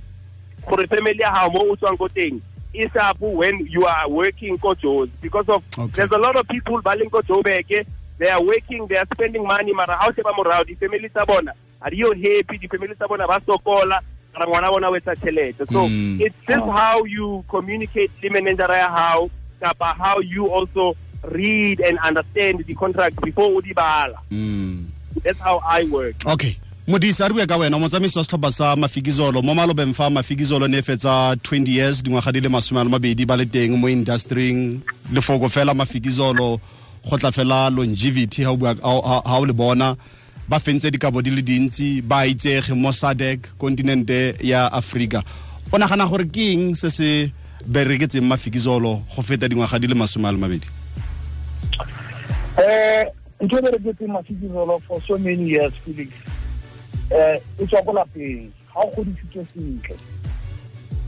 for 0.68 0.78
the 0.78 0.88
family 0.88 1.20
ya 1.20 1.34
gago 1.34 1.54
mo 1.54 1.72
o 1.72 1.76
tswang 1.76 1.98
teng 2.14 2.42
sapo 2.94 3.32
when 3.32 3.60
you 3.68 3.86
are 3.86 4.10
working 4.10 4.58
ko 4.58 4.76
because 5.22 5.48
of 5.50 5.64
Okay. 5.78 5.92
there's 5.96 6.12
a 6.12 6.18
lot 6.18 6.36
of 6.36 6.48
people 6.48 6.82
ba 6.82 6.96
leng 6.96 7.10
ko 7.12 7.22
Joburg 7.22 7.86
they 8.18 8.30
are 8.30 8.42
working 8.44 8.88
they 8.88 8.98
are 8.98 9.08
spending 9.14 9.44
money 9.44 9.74
mara 9.74 9.96
ha 9.96 10.08
o 10.10 10.14
sheba 10.14 10.32
morao 10.34 10.64
di-family 10.66 11.10
tsa 11.10 11.26
bona 11.26 11.52
ha 11.82 11.90
di 11.90 11.98
yo 11.98 12.12
happy 12.14 12.58
di-family 12.58 12.96
tsa 12.96 13.08
bona 13.08 13.28
ba 13.28 13.40
sokola 13.46 14.00
mara 14.34 14.46
ngwana 14.48 14.72
bona 14.72 14.90
o 14.90 14.96
etsa 14.96 15.16
tšhelete 15.16 15.66
so 15.72 15.88
Mm. 15.88 16.20
it's 16.22 16.36
just 16.48 16.66
how 16.66 17.04
you 17.06 17.44
communicate 17.50 18.12
le 18.24 18.30
managera 18.30 18.78
ya 18.78 18.90
gago 18.90 19.30
kapa 19.60 19.96
how 20.00 20.20
you 20.20 20.48
also 20.48 20.96
read 21.32 21.80
and 21.82 21.98
understand 22.00 22.64
the 22.68 22.74
contract 22.76 23.16
before 23.22 23.50
o 23.52 23.62
di 23.62 23.74
bala 23.74 24.20
mm. 24.32 24.86
that's 25.24 25.40
how 25.40 25.60
I 25.68 25.84
work 25.92 26.16
okay 26.26 26.56
modisi 26.88 27.24
a 27.24 27.28
re 27.28 27.34
bue 27.34 27.48
ka 27.48 27.58
wena 27.58 27.80
motsamaisi 27.80 28.18
wa 28.18 28.24
setlhopha 28.24 28.52
sa 28.52 28.76
mafikizolo 28.76 29.42
mo 29.42 29.56
malobeng 29.56 29.94
fa 29.94 30.10
mafikizolo 30.10 30.68
ne 30.68 30.78
e 30.78 30.82
fetsa 30.82 31.34
20 31.34 31.70
years 31.70 32.04
dingwaga 32.04 32.32
di 32.32 32.42
le 32.42 32.50
masome 32.50 32.80
a 32.80 32.84
le 32.84 32.90
mabedi 32.90 33.26
ba 33.26 33.36
le 33.36 33.46
teng 33.46 33.78
mo 33.78 33.90
industrying. 33.90 34.82
Lefoko 35.12 35.50
fela 35.50 35.74
mafikizolo 35.74 36.60
go 37.10 37.18
tla 37.18 37.32
fela 37.32 37.70
longevity 37.70 38.44
ha 38.44 38.52
o 38.52 39.46
le 39.46 39.54
bona. 39.54 39.96
Ba 40.48 40.60
fentse 40.60 40.92
dikabo 40.92 41.22
di 41.22 41.32
le 41.32 41.42
dintsi 41.42 42.02
ba 42.02 42.28
itsege 42.28 42.74
mo 42.76 42.92
sadec 42.92 43.58
continente 43.58 44.36
ya 44.42 44.70
aforika 44.72 45.24
o 45.72 45.78
nagana 45.78 46.06
gore 46.06 46.26
ke 46.30 46.54
eng 46.54 46.76
se 46.76 46.90
se 46.90 47.32
bereketseng 47.66 48.22
mafikizolo 48.22 49.02
go 49.10 49.22
feta 49.22 49.50
dingwaga 49.50 49.80
di 49.80 49.88
le 49.88 49.96
masome 49.96 50.28
a 50.28 50.32
le 50.32 50.38
mabedi 50.38 50.68
Eh, 52.58 53.06
ntho 53.42 53.58
e 53.58 53.62
bereketseng 53.62 54.08
mafikizolo 54.14 54.80
for 54.88 55.02
so 55.02 55.18
many 55.18 55.50
years 55.50 55.74
felix 55.84 56.14
eh 57.12 57.40
e 57.60 57.66
tswa 57.66 57.82
ko 57.86 57.92
lapeng. 57.94 58.52
Ga 58.74 58.80
o 58.82 58.92
godisitswe 58.96 59.46
sentle 59.54 59.96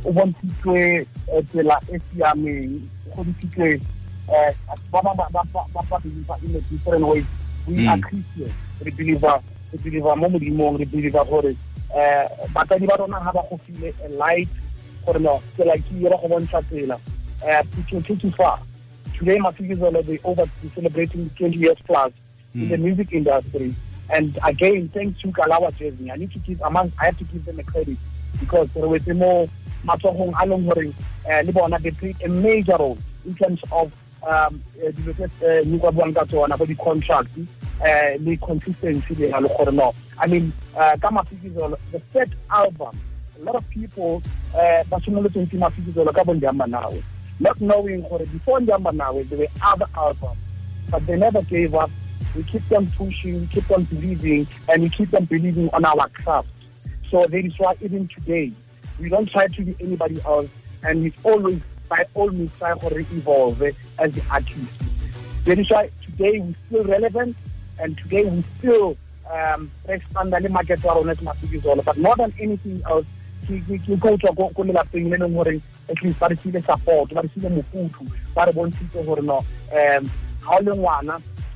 o 0.06 0.12
bontshitswe 0.12 1.08
eh, 1.34 1.44
tsela 1.52 1.80
e 1.92 2.00
siameng. 2.14 2.82
O 3.12 3.24
godisitswe 3.24 3.80
um 4.28 4.78
ba 4.92 5.02
ba 5.02 5.14
ba 5.16 5.28
ba 5.34 5.64
ba 5.74 5.82
ba 5.90 6.00
believe 6.00 6.32
in 6.44 6.56
a 6.56 6.62
different 6.62 7.08
way. 7.08 7.26
We 7.68 7.84
Mm. 7.84 7.90
are 7.90 8.00
christians 8.00 8.56
re 8.82 8.92
believer 8.92 9.42
re 9.74 9.78
believer 9.84 10.16
mo 10.16 10.30
modimong 10.30 10.80
re 10.80 10.86
believer 10.86 11.26
gore 11.26 11.56
um 11.92 12.54
batsadi 12.54 12.88
ba 12.88 12.96
rona 12.98 13.20
ga 13.20 13.32
ba 13.32 13.44
go 13.50 13.60
file 13.68 13.94
a 14.06 14.10
light 14.16 14.50
gore 15.06 15.20
no 15.20 15.42
tsela 15.56 15.76
ke 15.76 15.92
ira 16.00 16.16
go 16.22 16.28
bontsha 16.28 16.62
tsela. 16.70 16.96
Um 17.44 17.68
it 17.80 17.92
will 17.92 18.02
take 18.02 18.24
you 18.24 18.32
far 18.32 18.60
today 19.20 19.38
mafikizolo 19.38 20.02
they 20.06 20.20
over 20.24 20.46
celebrating 20.76 21.30
20 21.38 21.58
years 21.58 21.78
plus 21.86 22.12
in 22.56 22.70
the 22.70 22.78
hmm. 22.78 22.84
music 22.84 23.12
industry 23.12 23.74
and 24.10 24.38
again 24.44 24.90
thanks 24.94 25.20
to 25.22 25.28
Kalawa 25.30 25.72
Jazmee 25.74 26.12
i 26.12 26.16
need 26.16 26.32
to 26.32 26.40
give 26.40 26.62
among 26.62 26.92
i 27.00 27.06
have 27.06 27.18
to 27.18 27.24
give 27.26 27.46
them 27.46 27.60
a 27.60 27.64
credit 27.64 27.98
because 28.40 28.70
re 28.76 28.82
wetse 28.82 29.16
mo 29.16 29.48
matsogong 29.86 30.34
a 30.42 30.46
leng 30.46 30.66
gore 30.66 30.86
um 30.86 31.72
le 31.72 31.80
they 31.80 31.92
played 31.92 32.16
a 32.24 32.30
major 32.30 32.78
role 32.78 32.98
in 33.26 33.36
terms 33.36 33.60
of 33.72 33.92
um 34.28 34.62
uh, 37.82 38.18
le 38.20 38.38
consistency 38.38 39.16
le 39.16 39.30
na 39.30 39.40
le 39.40 39.48
gore 39.50 39.72
no 39.72 39.94
i 40.20 40.28
mean 40.28 40.52
uh, 40.76 40.96
ka 41.02 41.10
mafikizolo 41.12 41.78
the 41.92 42.00
third 42.14 42.36
album 42.50 42.98
a 43.40 43.44
lot 43.44 43.56
of 43.56 43.70
people 43.70 44.22
uh, 44.56 44.84
not 47.40 47.62
knowing 47.62 48.02
before 48.32 48.60
Ndihamba 48.60 48.92
Nawe 48.94 49.24
there 49.30 49.38
were 49.38 49.48
other 49.64 49.86
albums 49.96 50.38
but 50.90 51.06
they 51.06 51.16
never 51.16 51.42
gave 51.44 51.76
up 51.76 51.92
we 52.38 52.44
keep 52.44 52.68
them 52.70 52.86
pushing 52.92 53.42
we 53.42 53.48
keep 53.48 53.68
them 53.68 53.84
believing 53.86 54.48
and 54.70 54.84
we 54.84 54.90
keep 54.90 55.10
them 55.12 55.26
believing 55.26 55.70
on 55.72 55.84
our 55.84 56.08
craft. 56.10 56.48
So 57.10 57.26
that 57.26 57.46
is 57.46 57.54
why 57.58 57.74
even 57.82 58.08
today 58.08 58.54
we 59.00 59.10
don't 59.10 59.30
try 59.30 59.48
to 59.48 59.62
be 59.64 59.76
anybody 59.80 60.22
else 60.26 60.48
and 60.84 61.04
we 61.04 61.14
always 61.24 61.60
by 61.90 62.06
all 62.14 62.30
means 62.30 62.52
try 62.60 62.78
to 62.78 62.98
evolve 62.98 63.62
as 63.98 64.12
the 64.14 64.22
artist. 64.30 64.72
That 65.46 65.58
is 65.58 65.70
why 65.70 65.90
today 66.06 66.40
we're 66.40 66.56
still 66.68 66.84
relevant 66.84 67.36
and 67.80 67.98
today 67.98 68.24
we 68.26 68.44
still 68.60 68.98
um, 69.32 69.72
expand 69.88 70.32
the 70.32 70.50
market 70.50 70.84
wa 70.84 70.94
rona 70.94 71.16
se 71.16 71.82
but 71.84 71.98
more 71.98 72.16
than 72.16 72.34
anything 72.40 72.82
else 72.86 73.06
ke 73.48 73.60
tswa 73.64 74.36
ko 74.36 74.64
lelapeng 74.64 75.10
le 75.10 75.18
leng 75.18 75.34
gore 75.34 75.62
at 75.90 76.02
least 76.04 76.20
support 76.66 77.14
ba 77.14 77.22
re 77.22 77.30
file 77.30 77.50
mofuthu 77.50 78.04
ba 78.36 78.46
re 78.46 78.52
bontshitse 78.52 79.06
gore 79.06 79.22
no 79.22 79.38
um 79.72 80.12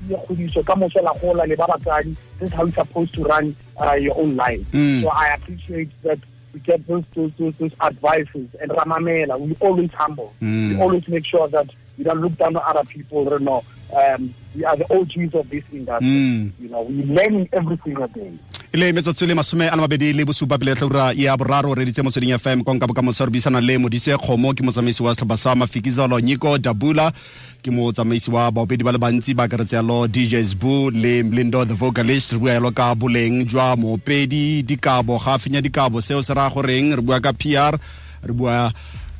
ke 0.07 0.15
kgodiso 0.15 0.63
ka 0.65 0.75
moso 0.75 1.01
la 1.01 1.13
gola 1.21 1.45
le 1.45 1.55
ba 1.55 1.67
batsadi 1.67 2.15
this 2.39 2.49
is 2.49 2.55
how 2.55 2.65
you 2.65 2.71
supposed 2.71 3.13
to 3.13 3.23
run 3.23 3.55
uh, 3.79 3.93
your 3.93 4.17
own 4.17 4.35
life 4.35 4.61
mm. 4.71 5.01
so 5.01 5.09
i 5.09 5.33
appreciate 5.33 5.89
that 6.03 6.19
we 6.53 6.59
get 6.61 6.85
those 6.87 7.03
those 7.15 7.31
those, 7.39 7.53
those 7.59 7.71
advices 7.81 8.47
and 8.61 8.71
ramamela 8.71 9.39
we 9.39 9.55
always 9.59 9.91
humble 9.91 10.33
mm. 10.41 10.69
we 10.69 10.81
always 10.81 11.07
make 11.07 11.25
sure 11.25 11.47
that 11.47 11.69
we 11.97 12.03
don't 12.03 12.21
look 12.21 12.35
down 12.37 12.55
on 12.55 12.63
other 12.65 12.83
people 12.89 13.23
you 13.31 13.39
know 13.39 13.63
um, 13.95 14.33
we 14.55 14.63
are 14.65 14.77
the 14.77 14.85
OGs 14.93 15.35
of 15.35 15.49
this 15.49 15.63
industry 15.71 16.07
mm. 16.07 16.51
you 16.59 16.69
know 16.69 16.81
we 16.81 17.03
learn 17.03 17.47
every 17.53 17.79
single 17.83 18.07
day 18.07 18.31
le 18.73 18.93
metsotso 18.93 19.25
le 19.25 19.35
masome 19.35 19.67
a 19.67 19.75
mabedi 19.75 20.13
le 20.13 20.23
bosupa 20.23 20.57
pele 20.57 20.75
tlaura 20.75 21.11
ya 21.13 21.35
boraro 21.35 21.73
re 21.75 21.83
ditse 21.83 22.01
motsweding 22.01 22.31
fm 22.39 22.63
konka 22.63 22.87
bokamoso 22.87 23.25
re 23.25 23.31
buisana 23.31 23.59
le 23.59 23.77
modise 23.77 24.15
kgomo 24.17 24.53
ke 24.53 24.63
motsamaisi 24.63 25.03
wa 25.03 25.13
setlhopha 25.13 25.37
sa 25.37 25.55
mafikizolo 25.55 26.19
nyiko 26.19 26.57
dabula. 26.57 27.11
Ke 27.61 27.71
motsamaisi 27.71 28.31
wa 28.31 28.49
baopedi 28.51 28.83
ba 28.83 28.91
le 28.91 28.97
bantsi 28.97 29.33
ba 29.35 29.43
akaretse 29.43 29.75
yalo 29.75 30.07
djs 30.07 30.55
bu 30.55 30.89
le 30.89 31.21
mlindo 31.23 31.65
the 31.65 31.73
vocalist. 31.73 32.31
Re 32.31 32.39
bua 32.39 32.51
yalo 32.51 32.71
ka 32.71 32.95
boleng 32.95 33.45
jwa 33.45 33.75
moopedi 33.75 34.63
dikabo 34.63 35.19
ga 35.19 35.37
fenya 35.37 35.61
dikabo. 35.61 36.01
Seo 36.01 36.21
se 36.21 36.33
raya 36.33 36.49
goreng 36.49 36.95
re 36.95 37.01
bua 37.01 37.19
ka 37.19 37.33
pr 37.33 37.75
re 38.23 38.33
bua 38.33 38.71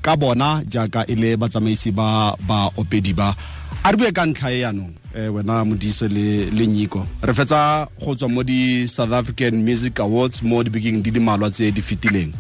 ka 0.02 0.16
bona 0.16 0.64
jaaka 0.64 1.04
e 1.12 1.16
le 1.16 1.36
batsamaisi 1.36 1.92
ba 1.92 2.38
baopedi 2.48 3.14
ba. 3.14 3.36
A 3.84 3.92
re 3.92 3.98
bue 3.98 4.12
ka 4.16 4.26
ntlha 4.26 4.52
e 4.52 4.60
yanong 4.64 5.01
eh 5.16 5.34
wena 5.34 5.66
modise 5.66 6.08
le 6.08 6.50
le 6.52 6.68
nyiko. 6.68 7.06
Re 7.22 7.34
fetsa 7.34 7.88
go 8.00 8.16
tswa 8.16 8.30
mo 8.30 8.44
di 8.44 8.88
South 8.88 9.14
African 9.14 9.64
Music 9.64 10.00
Awards 10.00 10.42
mo 10.44 10.64
dibekeng 10.64 11.04
di 11.04 11.12
di 11.12 11.20
malwa 11.20 11.50
tse 11.50 11.72
di 11.72 11.82
fetileng. 11.82 12.34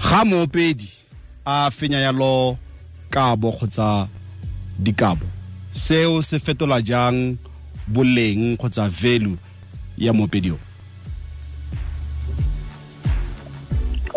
Ga 0.00 0.24
moopedi 0.24 0.88
a 1.44 1.70
fenya 1.70 1.98
yalo 1.98 2.58
kabo 3.10 3.52
kgotsa 3.52 4.08
dikabo. 4.78 5.26
Seo 5.72 6.22
se 6.22 6.38
fetola 6.38 6.82
jang 6.82 7.36
boleng 7.88 8.56
kgotsa 8.56 8.88
value 8.88 9.36
ya 9.98 10.12
moopedi 10.12 10.50
o 10.50 10.58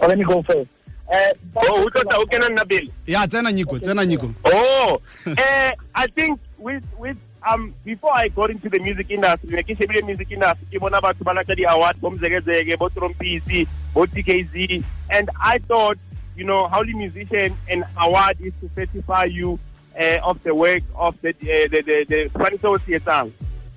let 0.08 0.18
me 0.18 0.24
go 0.24 0.44
first 0.44 0.68
uh, 1.08 1.32
oh, 1.56 1.86
utlotsa 1.86 2.18
o 2.20 2.26
kena 2.26 2.50
nna 2.50 2.66
pele? 2.66 2.92
Ya 3.08 3.28
tsena 3.28 3.52
nyiko 3.52 3.80
tsena 3.80 4.06
nyiko. 4.06 4.34
Oh 4.44 5.02
uh, 5.28 5.72
i 5.96 6.08
think 6.16 6.40
with 6.60 6.84
with 7.00 7.18
um 7.50 7.74
before 7.84 8.14
I 8.14 8.28
got 8.30 8.50
into 8.50 8.70
the 8.70 8.80
music 8.80 9.10
industry 9.10 9.56
ne 9.56 9.64
ke 9.64 9.78
shebile 9.78 10.04
music 10.06 10.32
industry 10.32 10.68
ke 10.72 10.82
bona 10.82 11.02
batho 11.02 11.24
ba 11.30 11.34
lata 11.34 11.56
di-award 11.56 12.02
bo 12.02 12.12
Mzekezeke 12.12 12.78
bo 12.78 12.90
Trompies 12.90 13.68
bo 13.94 14.06
TKZee 14.06 14.84
and 15.10 15.30
I 15.40 15.58
thought 15.60 15.98
you 16.36 16.46
know 16.46 16.68
how 16.68 16.84
the 16.84 16.94
musician 16.94 17.58
an 17.70 17.86
award 17.98 18.38
is 18.42 18.54
to 18.62 18.70
certify 18.76 19.26
you 19.26 19.60
uh, 20.00 20.20
of 20.24 20.42
the 20.44 20.56
work 20.56 20.84
of 20.96 21.16
the 21.22 21.30
uh, 21.30 21.68
the 21.72 21.82
the 21.82 22.06
the 22.10 22.30
tshwanetse 22.30 23.32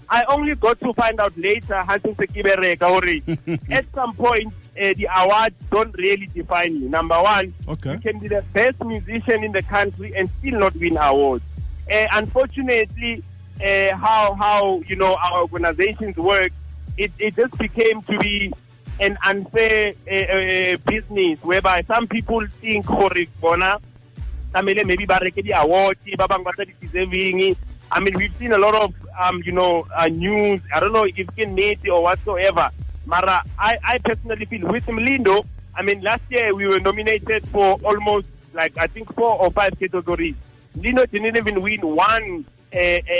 I 0.08 0.23
only 0.28 0.54
got 0.54 0.78
to 0.80 0.92
find 0.94 1.20
out 1.20 1.37
later 1.37 1.82
how 1.82 1.96
to 1.99 2.14
at 3.70 3.85
some 3.92 4.14
point 4.14 4.52
uh, 4.80 4.92
the 4.94 5.08
awards 5.16 5.56
don't 5.70 5.94
really 5.96 6.26
define 6.26 6.76
you. 6.76 6.88
Number 6.88 7.20
one, 7.20 7.52
okay. 7.66 7.94
you 7.94 7.99
can 7.99 8.18
be 8.18 8.28
the 8.28 8.42
best 8.52 8.82
musician 8.85 9.42
in 9.42 9.52
the 9.52 9.62
country 9.62 10.12
and 10.16 10.30
still 10.38 10.61
not 10.61 10.76
win 10.76 10.96
awards. 10.96 11.44
Uh, 11.90 12.06
unfortunately, 12.12 13.25
uh, 13.62 13.96
how 13.96 14.34
how 14.34 14.82
you 14.86 14.96
know 14.96 15.16
our 15.16 15.42
organizations 15.42 16.16
work, 16.16 16.52
it, 16.96 17.12
it 17.18 17.36
just 17.36 17.56
became 17.58 18.02
to 18.02 18.18
be 18.18 18.52
an 19.00 19.18
unfair 19.25 19.94
uh, 20.10 20.14
uh, 20.14 20.76
business 20.86 21.38
whereby 21.42 21.82
some 21.86 22.06
people 22.06 22.46
think 22.60 22.86
gore 22.86 23.26
bona 23.40 23.78
tlamehile 24.52 24.86
maybe 24.86 25.04
ba 25.04 25.20
reke 25.20 25.42
di-award 25.44 25.98
I 27.88 28.00
mean, 28.00 28.16
we've 28.16 28.36
seen 28.36 28.50
a 28.52 28.58
lot 28.58 28.75
of, 28.75 28.94
um, 29.22 29.42
you 29.44 29.52
know, 29.52 29.86
uh, 29.96 30.06
news. 30.06 30.60
I 30.75 30.80
don't 30.80 30.92
know 30.92 31.04
if 31.04 31.16
it's 31.16 31.36
Nate 31.36 31.88
or 31.88 32.02
whatsoever. 32.02 32.68
Mara, 33.06 33.42
I, 33.58 33.78
I 33.84 33.98
personally 33.98 34.44
feel 34.46 34.66
with 34.66 34.86
Mlindo, 34.86 35.46
I 35.75 35.82
mean, 35.82 36.00
last 36.00 36.22
year 36.28 36.52
we 36.54 36.66
were 36.66 36.80
nominated 36.80 37.46
for 37.48 37.78
almost 37.84 38.26
like, 38.54 38.76
I 38.76 38.88
think, 38.88 39.14
four 39.14 39.40
or 39.40 39.52
five 39.52 39.78
categories. 39.78 40.34
Lindo 40.76 41.08
didn't 41.10 41.36
even 41.36 41.62
win 41.62 41.80
one 41.82 42.44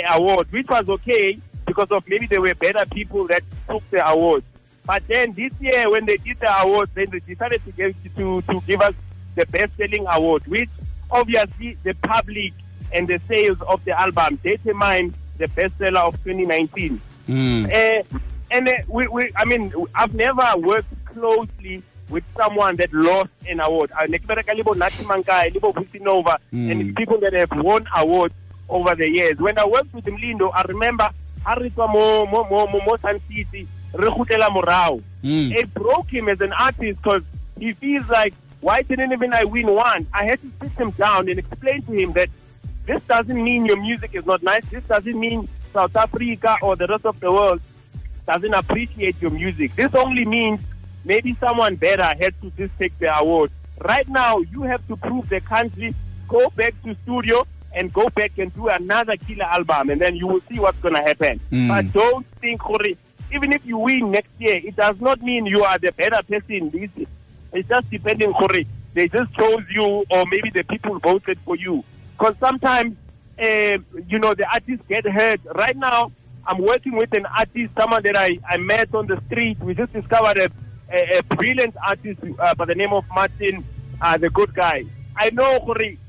award, 0.09 0.51
which 0.51 0.67
was 0.67 0.87
okay 0.89 1.39
because 1.65 1.89
of 1.91 2.07
maybe 2.07 2.27
there 2.27 2.41
were 2.41 2.55
better 2.55 2.85
people 2.91 3.27
that 3.27 3.43
took 3.69 3.87
the 3.91 4.07
award. 4.07 4.43
But 4.85 5.03
then 5.07 5.33
this 5.33 5.51
year, 5.59 5.89
when 5.91 6.05
they 6.05 6.17
did 6.17 6.39
the 6.39 6.61
award, 6.61 6.89
then 6.93 7.07
they 7.11 7.19
decided 7.19 7.63
to 7.65 7.71
give 7.71 7.95
to 8.15 8.41
to 8.43 8.61
give 8.65 8.81
us 8.81 8.93
the 9.35 9.45
best-selling 9.47 10.05
award, 10.07 10.47
which 10.47 10.69
obviously 11.11 11.77
the 11.83 11.93
public 11.95 12.53
and 12.91 13.07
the 13.07 13.19
sales 13.27 13.61
of 13.67 13.83
the 13.85 13.99
album 13.99 14.39
determined 14.43 15.13
the 15.37 15.47
bestseller 15.47 16.03
of 16.03 16.13
2019. 16.23 17.01
Mm. 17.27 17.65
Uh, 17.65 18.03
and 18.49 18.69
uh, 18.69 18.73
we, 18.87 19.07
we, 19.07 19.31
I 19.35 19.45
mean, 19.45 19.73
I've 19.93 20.13
never 20.13 20.53
worked 20.57 20.87
closely 21.05 21.83
with 22.09 22.23
someone 22.37 22.77
that 22.77 22.93
lost 22.93 23.29
an 23.47 23.59
award. 23.59 23.91
Uh, 23.91 24.05
mm. 26.53 26.71
and 26.71 26.95
people 26.95 27.19
that 27.19 27.33
have 27.33 27.51
won 27.51 27.85
awards 27.95 28.33
over 28.69 28.95
the 28.95 29.09
years. 29.09 29.39
When 29.39 29.57
I 29.57 29.65
worked 29.65 29.93
with 29.93 30.05
Mlindo, 30.05 30.51
I 30.53 30.63
remember 30.63 31.09
Haritwa 31.45 31.91
mo 31.91 32.25
mo 32.25 32.43
mo 32.49 32.67
mo 32.67 32.79
mo 32.85 32.97
Sun 33.01 33.21
City, 33.27 33.67
Morao. 33.93 35.01
Mm. 35.23 35.51
It 35.55 35.73
broke 35.73 36.09
him 36.09 36.29
as 36.29 36.41
an 36.41 36.53
artist 36.53 37.01
because 37.01 37.23
he 37.59 37.73
feels 37.73 38.07
like, 38.09 38.33
why 38.61 38.81
didn't 38.81 39.11
even 39.11 39.33
I 39.33 39.45
win 39.45 39.67
one? 39.67 40.07
I 40.13 40.25
had 40.25 40.39
to 40.41 40.51
sit 40.61 40.71
him 40.73 40.91
down 40.91 41.29
and 41.29 41.39
explain 41.39 41.81
to 41.83 41.91
him 41.93 42.13
that 42.13 42.29
this 42.85 43.01
doesn't 43.03 43.43
mean 43.43 43.65
your 43.65 43.79
music 43.79 44.11
is 44.13 44.25
not 44.25 44.43
nice. 44.43 44.65
This 44.69 44.83
doesn't 44.85 45.19
mean 45.19 45.47
South 45.73 45.95
Africa 45.95 46.57
or 46.61 46.75
the 46.75 46.87
rest 46.87 47.05
of 47.05 47.19
the 47.19 47.31
world 47.31 47.61
doesn't 48.25 48.53
appreciate 48.53 49.21
your 49.21 49.31
music. 49.31 49.75
This 49.75 49.93
only 49.95 50.25
means 50.25 50.61
maybe 51.05 51.35
someone 51.39 51.75
better 51.75 52.03
had 52.03 52.33
to 52.41 52.51
just 52.57 52.77
take 52.77 52.97
the 52.99 53.17
award. 53.17 53.51
Right 53.79 54.07
now, 54.07 54.39
you 54.39 54.63
have 54.63 54.85
to 54.87 54.97
prove 54.97 55.29
the 55.29 55.39
country, 55.39 55.95
go 56.27 56.49
back 56.55 56.73
to 56.83 56.95
studio 57.03 57.47
and 57.73 57.93
go 57.93 58.09
back 58.09 58.37
and 58.37 58.53
do 58.53 58.67
another 58.69 59.17
killer 59.17 59.45
album, 59.45 59.89
and 59.89 60.01
then 60.01 60.15
you 60.15 60.27
will 60.27 60.41
see 60.49 60.59
what's 60.59 60.79
going 60.79 60.95
to 60.95 61.01
happen. 61.01 61.39
Mm. 61.51 61.67
But 61.67 61.93
don't 61.93 62.25
think, 62.39 62.61
even 63.31 63.53
if 63.53 63.65
you 63.65 63.77
win 63.77 64.11
next 64.11 64.31
year, 64.39 64.59
it 64.63 64.75
does 64.75 64.99
not 64.99 65.21
mean 65.21 65.45
you 65.45 65.63
are 65.63 65.77
the 65.77 65.91
better 65.91 66.21
person. 66.23 66.71
It's 67.53 67.69
just 67.69 67.89
depending, 67.89 68.33
they 68.93 69.07
just 69.07 69.33
chose 69.33 69.63
you, 69.69 70.05
or 70.09 70.25
maybe 70.31 70.49
the 70.49 70.63
people 70.63 70.99
voted 70.99 71.37
for 71.45 71.55
you. 71.55 71.83
Because 72.17 72.35
sometimes, 72.39 72.95
uh, 73.39 73.77
you 74.07 74.19
know, 74.19 74.33
the 74.33 74.47
artists 74.51 74.83
get 74.89 75.05
hurt. 75.05 75.39
Right 75.53 75.77
now, 75.77 76.11
I'm 76.47 76.61
working 76.61 76.95
with 76.95 77.13
an 77.13 77.25
artist, 77.25 77.73
someone 77.77 78.01
that 78.03 78.17
I, 78.17 78.39
I 78.49 78.57
met 78.57 78.95
on 78.95 79.05
the 79.05 79.21
street. 79.27 79.59
We 79.59 79.75
just 79.75 79.93
discovered 79.93 80.37
a, 80.37 80.49
a, 80.91 81.19
a 81.19 81.23
brilliant 81.35 81.75
artist 81.85 82.19
uh, 82.39 82.55
by 82.55 82.65
the 82.65 82.73
name 82.73 82.93
of 82.93 83.05
Martin, 83.13 83.63
uh, 84.01 84.17
the 84.17 84.29
good 84.31 84.55
guy. 84.55 84.85
I 85.17 85.29
know 85.31 85.59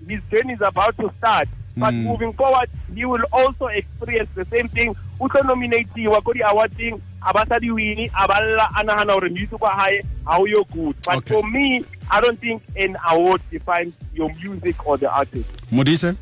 his 0.07 0.21
journey 0.31 0.55
is 0.55 0.61
about 0.61 0.97
to 0.99 1.11
start. 1.19 1.49
But 1.77 1.95
mm. 1.95 2.03
moving 2.03 2.33
forward, 2.33 2.69
he 2.93 3.05
will 3.05 3.23
also 3.33 3.67
experience 3.67 4.29
the 4.35 4.45
same 4.47 4.69
thing. 4.69 4.97
Uto 5.21 5.45
nominate 5.47 5.87
Wakodi 5.95 6.41
award 6.43 6.73
thing, 6.75 7.01
a 7.27 7.33
ba 7.33 7.45
sa 7.49 7.59
di 7.59 7.69
wini 7.69 8.11
a 8.15 8.27
ba 8.29 8.39
lla 8.43 8.67
a 8.79 8.85
nagana 8.85 9.15
gore 9.15 9.29
music 9.29 9.61
wa 9.61 9.71
hae 9.79 10.03
ha 10.25 10.39
o 10.39 10.45
yo 10.47 10.63
good 10.73 10.97
but 11.05 11.17
Okay. 11.19 11.35
for 11.35 11.43
me 11.51 11.85
i 12.11 12.21
don't 12.21 12.39
think 12.41 12.63
an 12.77 12.97
award 13.11 13.41
defines 13.51 13.93
your 14.15 14.33
music 14.35 14.87
or 14.87 14.97
the 14.99 15.11
artist 15.11 15.49
modise 15.71 16.17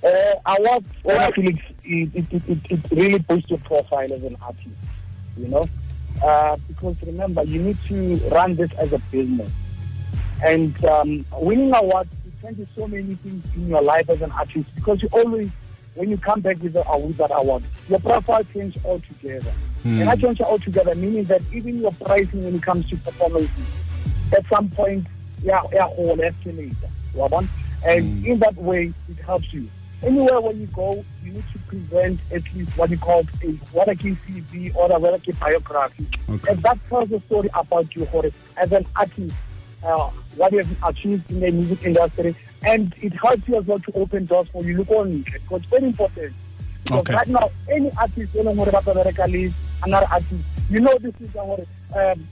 Uh, 0.00 0.34
award, 0.46 0.84
what 1.02 1.18
I 1.18 1.30
feel 1.32 1.48
it, 1.48 1.58
it, 1.82 2.24
it, 2.32 2.42
it, 2.48 2.58
it 2.70 2.80
really 2.92 3.18
boosts 3.18 3.50
your 3.50 3.58
profile 3.58 4.12
as 4.12 4.22
an 4.22 4.36
artist, 4.40 4.78
you 5.36 5.48
know? 5.48 5.64
Uh, 6.22 6.56
because 6.68 6.94
remember, 7.04 7.42
you 7.42 7.60
need 7.60 7.78
to 7.88 8.16
run 8.28 8.54
this 8.54 8.70
as 8.78 8.92
a 8.92 8.98
business. 9.10 9.50
And 10.44 10.84
um, 10.84 11.26
winning 11.32 11.74
awards, 11.74 12.10
it 12.26 12.40
changes 12.42 12.68
so 12.76 12.86
many 12.86 13.14
things 13.16 13.44
in 13.56 13.68
your 13.68 13.82
life 13.82 14.08
as 14.08 14.22
an 14.22 14.30
artist 14.32 14.72
because 14.74 15.02
you 15.02 15.08
always, 15.12 15.50
when 15.94 16.10
you 16.10 16.16
come 16.16 16.40
back 16.40 16.62
with, 16.62 16.76
a, 16.76 16.98
with 16.98 17.16
that 17.16 17.30
award, 17.34 17.64
your 17.88 17.98
profile 18.00 18.44
changes 18.54 18.82
altogether. 18.84 19.52
And 19.84 20.08
I 20.08 20.16
change 20.16 20.40
altogether, 20.40 20.94
meaning 20.94 21.24
that 21.24 21.40
even 21.52 21.80
your 21.80 21.92
pricing 21.92 22.44
when 22.44 22.56
it 22.56 22.62
comes 22.62 22.88
to 22.90 22.96
performances, 22.96 23.50
at 24.36 24.44
some 24.48 24.68
point, 24.70 25.06
yeah, 25.42 25.62
yeah, 25.72 25.84
whole 25.88 26.20
escalator. 26.20 26.74
one. 27.12 27.48
And 27.84 28.26
in 28.26 28.38
that 28.40 28.56
way, 28.56 28.92
it 29.08 29.18
helps 29.24 29.52
you. 29.52 29.68
Anywhere 30.02 30.40
where 30.40 30.52
you 30.52 30.66
go, 30.66 31.04
you 31.24 31.32
need 31.32 31.44
to 31.52 31.58
present 31.60 32.20
at 32.32 32.42
least 32.54 32.76
what 32.76 32.90
you 32.90 32.98
call 32.98 33.20
a 33.42 33.46
what 33.72 33.88
a 33.88 33.94
CV 33.94 34.74
or 34.76 34.90
a 34.92 35.32
biography. 35.32 36.06
Okay. 36.28 36.52
And 36.52 36.62
that 36.62 36.78
tells 36.88 37.10
a 37.10 37.20
story 37.22 37.48
about 37.54 37.94
you, 37.96 38.04
Jorge, 38.06 38.30
as 38.56 38.70
an 38.72 38.86
artist, 38.94 39.34
uh, 39.82 40.10
what 40.36 40.52
you 40.52 40.58
have 40.58 40.82
achieved 40.84 41.30
in 41.30 41.40
the 41.40 41.50
music 41.50 41.82
industry. 41.84 42.34
And 42.62 42.94
it 43.00 43.12
helps 43.14 43.46
you 43.46 43.56
as 43.56 43.64
well 43.66 43.78
to 43.78 43.92
open 43.92 44.26
doors 44.26 44.48
for 44.52 44.64
you. 44.64 44.78
Look 44.78 44.90
on 44.90 45.22
because 45.22 45.60
it's 45.62 45.66
very 45.70 45.84
important. 45.84 46.32
Because 46.84 47.00
Okay. 47.00 47.14
right 47.14 47.28
now, 47.28 47.50
any 47.70 47.90
artist, 47.98 48.34
you 48.34 48.42
know, 48.42 48.50
another 48.52 50.06
artist, 50.10 50.44
you 50.70 50.80
know, 50.80 50.94
this 51.00 51.14
is 51.20 51.36
our, 51.36 51.58
um, 51.94 52.28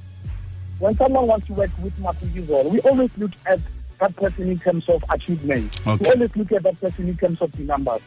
when 0.79 0.97
someone 0.97 1.27
wants 1.27 1.47
to 1.47 1.53
work 1.55 1.71
with 1.83 1.97
Mafikizolo, 2.01 2.71
we 2.71 2.81
always 2.81 3.11
look 3.17 3.33
at 3.47 3.61
that 4.01 4.15
person 4.17 4.51
in 4.51 4.59
terms 4.59 4.89
of 4.89 5.03
achievement. 5.11 5.81
Okay. 5.87 6.05
We 6.05 6.11
always 6.11 6.37
look 6.37 6.53
at 6.53 6.63
that 6.65 6.81
person 6.81 7.09
in 7.09 7.17
terms 7.17 7.41
of 7.41 7.53
the 7.53 7.63
numbers. 7.65 8.01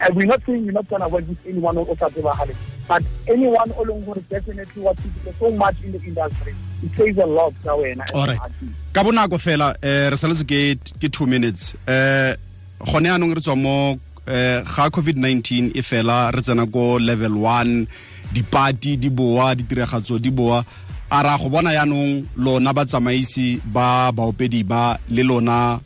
And 0.00 0.16
we're 0.16 0.26
not 0.26 0.42
saying 0.44 0.66
we're 0.66 0.72
not 0.72 0.88
going 0.88 1.02
to 1.02 1.08
work 1.08 1.28
with 1.28 1.38
anyone 1.46 1.76
or 1.76 1.86
Osateba 1.86 2.56
but 2.86 3.02
anyone 3.26 3.70
along 3.72 4.02
who 4.02 4.14
is 4.14 4.22
definitely 4.24 4.82
what 4.82 4.98
is 4.98 5.34
so 5.38 5.50
much 5.50 5.76
in 5.82 5.92
the 5.92 5.98
industry, 6.02 6.54
it 6.82 6.96
says 6.96 7.16
a 7.16 7.26
lot 7.26 7.52
wena 7.64 8.04
alright 8.12 8.40
artist. 8.40 8.72
ka 8.92 9.02
bonako 9.02 9.38
fela 9.38 9.74
eh 9.82 10.10
re 10.10 10.16
saletse 10.16 10.44
ke 10.44 10.76
ke 11.00 11.08
2 11.08 11.26
minutes. 11.26 11.74
Eh 11.86 12.36
gone 12.84 13.08
anong 13.08 13.34
re 13.34 13.40
tswa 13.40 13.56
mo 13.56 13.96
eh 14.26 14.62
ga 14.62 14.90
covid-19 14.90 15.72
e 15.74 15.82
fela 15.82 16.30
re 16.30 16.42
tsena 16.42 16.66
ko 16.66 16.98
level 16.98 17.32
1 17.32 17.86
dipati 18.32 18.96
di 18.96 19.10
boa 19.10 19.54
ditiragatso 19.54 20.18
di 20.20 20.30
boa. 20.30 20.64
A 21.10 21.22
ra 21.22 21.38
go 21.38 21.48
bona 21.48 21.72
yaanong 21.72 22.26
lona 22.36 22.72
batsamaisi 22.74 23.60
ba 23.64 24.12
baopedi 24.12 24.64
ba 24.64 24.98
le 25.08 25.22
lona 25.22 25.80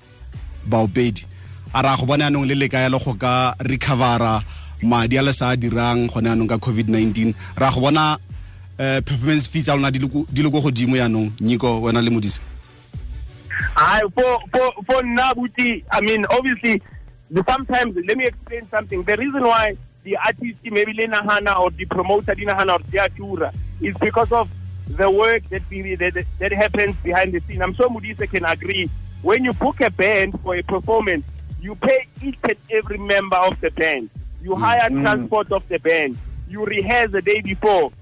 baopedi 0.66 1.26
a 1.74 1.82
ra 1.82 1.96
go 1.96 2.06
bona 2.06 2.24
yaanong 2.24 2.46
le 2.46 2.54
le 2.54 2.68
kaya 2.68 2.88
le 2.88 2.98
go 2.98 3.14
ka 3.14 3.54
recovera 3.60 4.42
madi 4.82 5.18
a 5.18 5.22
le 5.22 5.32
sa 5.32 5.56
dirang 5.56 6.06
gone 6.12 6.26
yaanong 6.28 6.48
ka 6.48 6.56
covid-19 6.56 7.34
ra 7.56 7.70
go 7.70 7.80
bona 7.80 8.18
eh 8.78 9.00
performance 9.02 9.46
fees 9.48 9.64
tsa 9.64 9.74
lona 9.74 9.90
di 9.90 9.98
le 9.98 10.08
ko- 10.08 10.60
godimo 10.60 10.96
yaanong 10.96 11.32
nyiko 11.40 11.80
wena 11.82 12.02
le 12.02 12.10
modise 12.10 12.40
I 13.76 14.00
for 14.14 14.38
for 14.52 14.72
for 14.86 15.02
Nabuti, 15.02 15.82
I 15.90 16.00
mean, 16.00 16.24
obviously, 16.30 16.80
sometimes 17.48 17.96
let 18.06 18.16
me 18.16 18.24
explain 18.26 18.68
something. 18.70 19.02
The 19.02 19.16
reason 19.16 19.42
why 19.42 19.76
the 20.04 20.16
artist 20.16 20.58
maybe 20.62 20.92
Lena 20.92 21.22
Hana 21.28 21.58
or 21.60 21.70
the 21.72 21.84
promoter 21.86 22.34
Dina 22.36 22.54
Hana 22.54 22.74
or 22.74 22.78
Diatura 22.78 23.52
is 23.80 23.94
because 24.00 24.30
of 24.30 24.48
the 24.86 25.10
work 25.10 25.42
that, 25.50 25.62
that 25.70 26.24
that 26.38 26.52
happens 26.52 26.94
behind 27.02 27.34
the 27.34 27.40
scene. 27.48 27.60
I'm 27.60 27.74
sure 27.74 27.88
Modise 27.88 28.30
can 28.30 28.44
agree. 28.44 28.88
When 29.22 29.44
you 29.44 29.52
book 29.52 29.80
a 29.80 29.90
band 29.90 30.38
for 30.42 30.54
a 30.54 30.62
performance, 30.62 31.24
you 31.60 31.74
pay 31.74 32.06
each 32.22 32.38
and 32.44 32.56
every 32.70 32.98
member 32.98 33.36
of 33.36 33.60
the 33.60 33.70
band. 33.70 34.10
You 34.42 34.50
mm, 34.50 34.60
hire 34.60 34.90
mm. 34.90 35.02
transport 35.02 35.52
of 35.52 35.68
the 35.68 35.78
band. 35.78 36.18
You 36.48 36.64
rehearse 36.64 37.12
the 37.12 37.22
day 37.22 37.40
before. 37.40 37.92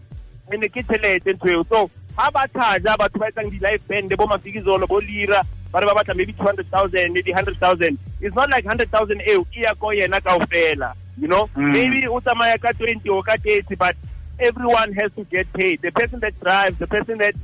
and 0.51 0.63
tšhelete 0.63 1.33
ntho 1.33 1.49
eo. 1.51 1.65
So 1.65 1.91
ba 2.17 2.49
charge 2.53 2.85
batho 2.85 3.19
ba 3.19 3.31
etsang 3.31 3.51
di-live 3.51 3.87
band 3.89 4.17
bo 4.17 4.27
mafikizolo 4.27 4.87
bo 4.87 4.99
lira 4.99 5.43
ba 5.73 5.81
re 5.81 5.87
ba 5.87 5.95
batla 5.95 6.17
maybe 6.17 6.33
two 6.33 6.43
hundred 6.43 6.71
thousand 6.71 7.13
maybe 7.13 7.33
hundred 7.33 7.59
thousand. 7.59 7.99
It's 8.21 8.35
not 8.35 8.51
like 8.51 8.65
hundred 8.65 8.91
thousand 8.91 9.23
eo 9.27 9.47
e 9.53 9.63
ya 9.63 9.75
ko 9.75 9.89
yena 9.89 10.21
kaofela 10.21 10.95
you 11.19 11.29
know? 11.29 11.49
Mm. 11.57 11.73
Maybe 11.73 12.07
o 12.09 12.21
tsamaya 12.21 12.61
ka 12.61 12.73
twenty 12.73 13.09
or 13.09 13.23
ka 13.23 13.37
thirty 13.43 13.75
but 13.75 13.97
everyone 14.39 14.93
has 14.93 15.11
to 15.17 15.25
get 15.25 15.51
paid. 15.53 15.83
The 15.83 15.91
person 15.91 16.21
that 16.21 16.39
drives 16.41 16.79
the 16.79 16.87
person 16.87 17.19
that 17.19 17.35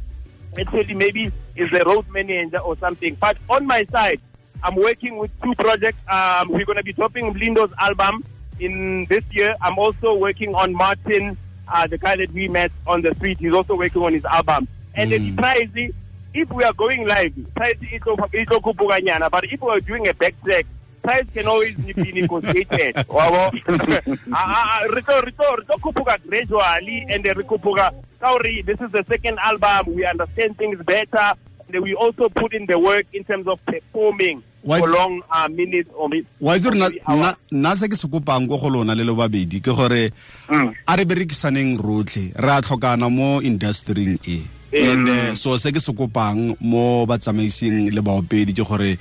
actually 0.59 0.95
maybe 0.95 1.33
is 1.57 1.71
the 1.71 1.83
road 1.87 2.07
manager 2.11 2.59
or 2.59 2.77
something. 2.79 3.17
But 3.19 3.39
on 3.49 3.67
my 3.67 3.85
side 3.91 4.21
I'm 4.63 4.77
working 4.77 5.19
with 5.19 5.31
two 5.43 5.55
projects. 5.57 5.99
Um, 6.09 6.51
we're 6.51 6.65
going 6.65 6.79
to 6.79 6.85
be 6.85 6.93
dropping 6.93 7.35
Lindo's 7.35 7.73
album 7.79 8.25
in 8.61 9.07
this 9.09 9.25
year. 9.33 9.57
I'm 9.61 9.79
also 9.79 10.15
working 10.15 10.55
on 10.55 10.73
Martin, 10.73 11.37
uh, 11.69 11.87
the 11.87 11.99
guy 11.99 12.17
that 12.17 12.33
we 12.33 12.49
met 12.49 12.71
on 12.87 13.03
the 13.03 13.15
street. 13.17 13.39
He's 13.41 13.55
also 13.55 13.75
working 13.75 14.03
on 14.03 14.13
his 14.13 14.25
album. 14.25 14.69
And 14.95 15.11
the 15.11 15.33
price, 15.33 15.69
if 16.35 16.51
we 16.51 16.65
are 16.65 16.73
going 16.75 17.07
live, 17.07 17.35
price 17.55 17.77
is 17.81 18.01
kupuganyana. 18.01 19.31
But 19.31 19.45
if 19.45 19.61
we 19.61 19.71
are 19.71 19.81
doing 19.81 20.07
a 20.09 20.15
backtrack, 20.15 20.65
price 21.03 21.25
can 21.35 21.47
always 21.49 21.75
be 21.77 22.13
negotiated. 22.13 22.95
Wabo? 22.95 23.53
Rito, 23.53 25.21
Rito, 25.23 25.57
Rito 25.57 25.75
kupuga 25.79 26.19
gradually, 26.27 27.07
and 27.09 27.25
then 27.25 27.35
Rikupuga. 27.35 27.93
Sorry, 28.21 28.63
this 28.63 28.81
is 28.81 28.93
the 28.93 29.05
second 29.09 29.39
album. 29.41 29.95
We 29.95 30.05
understand 30.07 30.57
things 30.57 30.81
better. 30.85 31.33
We 31.81 31.95
also 31.95 32.29
put 32.29 32.53
in 32.53 32.67
the 32.67 32.79
work 32.79 33.07
in 33.13 33.25
terms 33.25 33.47
of 33.47 33.59
performing 33.65 34.43
Why 34.63 34.79
for 34.79 34.89
long 34.89 35.23
uh, 35.31 35.49
minutes 35.49 35.91
or 35.97 36.09
mi- 36.09 36.27
Why 36.39 36.57
is 36.57 36.67
hours. 36.67 36.79
nna 36.79 37.37
nna 37.51 37.77
se 37.77 37.89
ke 37.89 37.97
se 37.97 38.09
kopang 38.09 38.49
ko 38.49 38.59
go 38.59 38.69
lona 38.69 38.95
le 38.95 39.05
le 39.05 39.15
babedi 39.15 39.61
ke 39.61 39.75
gore 39.75 40.11
a 40.87 40.97
re 40.97 41.05
berekisaneng 41.05 41.79
rotlhe 41.81 42.33
re 42.37 42.51
a 42.51 42.61
tlhokana 42.63 43.11
mo 43.11 43.41
industryng 43.41 44.19
e. 44.27 44.43
And 44.73 45.09
eh, 45.09 45.35
so 45.35 45.57
se 45.57 45.73
ke 45.73 45.81
se 45.81 45.93
kopang 45.93 46.57
mo 46.61 47.07
batsamaising 47.07 47.91
le 47.93 48.01
baopedi 48.03 48.55
ke 48.55 48.63
gore 48.67 48.99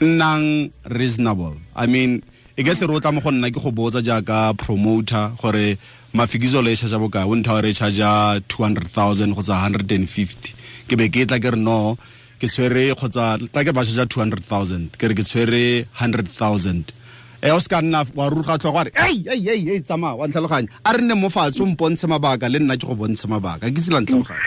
nnang 0.00 0.72
reasonable. 0.88 1.56
I 1.76 1.86
mean 1.86 2.22
e 2.56 2.62
ke 2.64 2.74
se 2.74 2.86
re 2.86 2.94
o 2.94 3.00
tla 3.00 3.12
mo 3.12 3.20
go 3.20 3.30
nna 3.30 3.52
ke 3.52 3.60
go 3.60 3.70
botsa 3.70 4.00
jaaka 4.00 4.56
promoter 4.56 5.32
gore 5.40 5.76
mafikizolo 6.12 6.70
e 6.70 6.76
charge 6.76 6.98
bokae 6.98 7.24
o 7.24 7.34
ntha 7.36 7.60
re 7.60 7.72
charge 7.72 8.02
200000 8.02 9.32
kgotsa 9.32 9.54
150 9.68 10.54
ke 10.88 10.96
be 10.96 11.08
ke 11.08 11.26
tla 11.26 11.38
ke 11.40 11.50
re 11.54 11.60
no 11.60 11.96
ke 12.40 12.46
tshwere 12.46 12.94
kgotsa 12.94 13.38
tla 13.48 13.64
ke 13.64 13.72
ba 13.72 13.84
charge 13.84 14.04
200000 14.16 14.96
ke 14.98 15.08
re 15.08 15.14
ke 15.14 15.24
tshwere 15.24 15.86
100000 15.96 17.02
e 17.42 17.50
o 17.50 17.58
se 17.58 17.68
ka 17.68 17.80
nna 17.82 18.04
wa 18.14 18.28
ruruga 18.30 18.58
tlhogo 18.58 18.84
re 18.86 18.92
ei 18.94 19.24
ei 19.26 19.48
ei 19.50 19.62
ei 19.74 19.80
tsamaya. 19.80 20.14
Wa 20.14 20.28
ntlhaloganya. 20.28 20.68
A 20.84 20.92
re 20.92 21.02
nne 21.02 21.14
mo 21.18 21.28
fatshe 21.28 21.62
o 21.62 21.66
mpontshe 21.66 22.06
mabaka 22.06 22.48
le 22.48 22.58
nna 22.62 22.76
ke 22.78 22.86
go 22.86 22.94
bontshe 22.94 23.26
mabaka. 23.26 23.66
Ke 23.66 23.80
tsela 23.82 24.00
ntlhaloganya. 24.00 24.38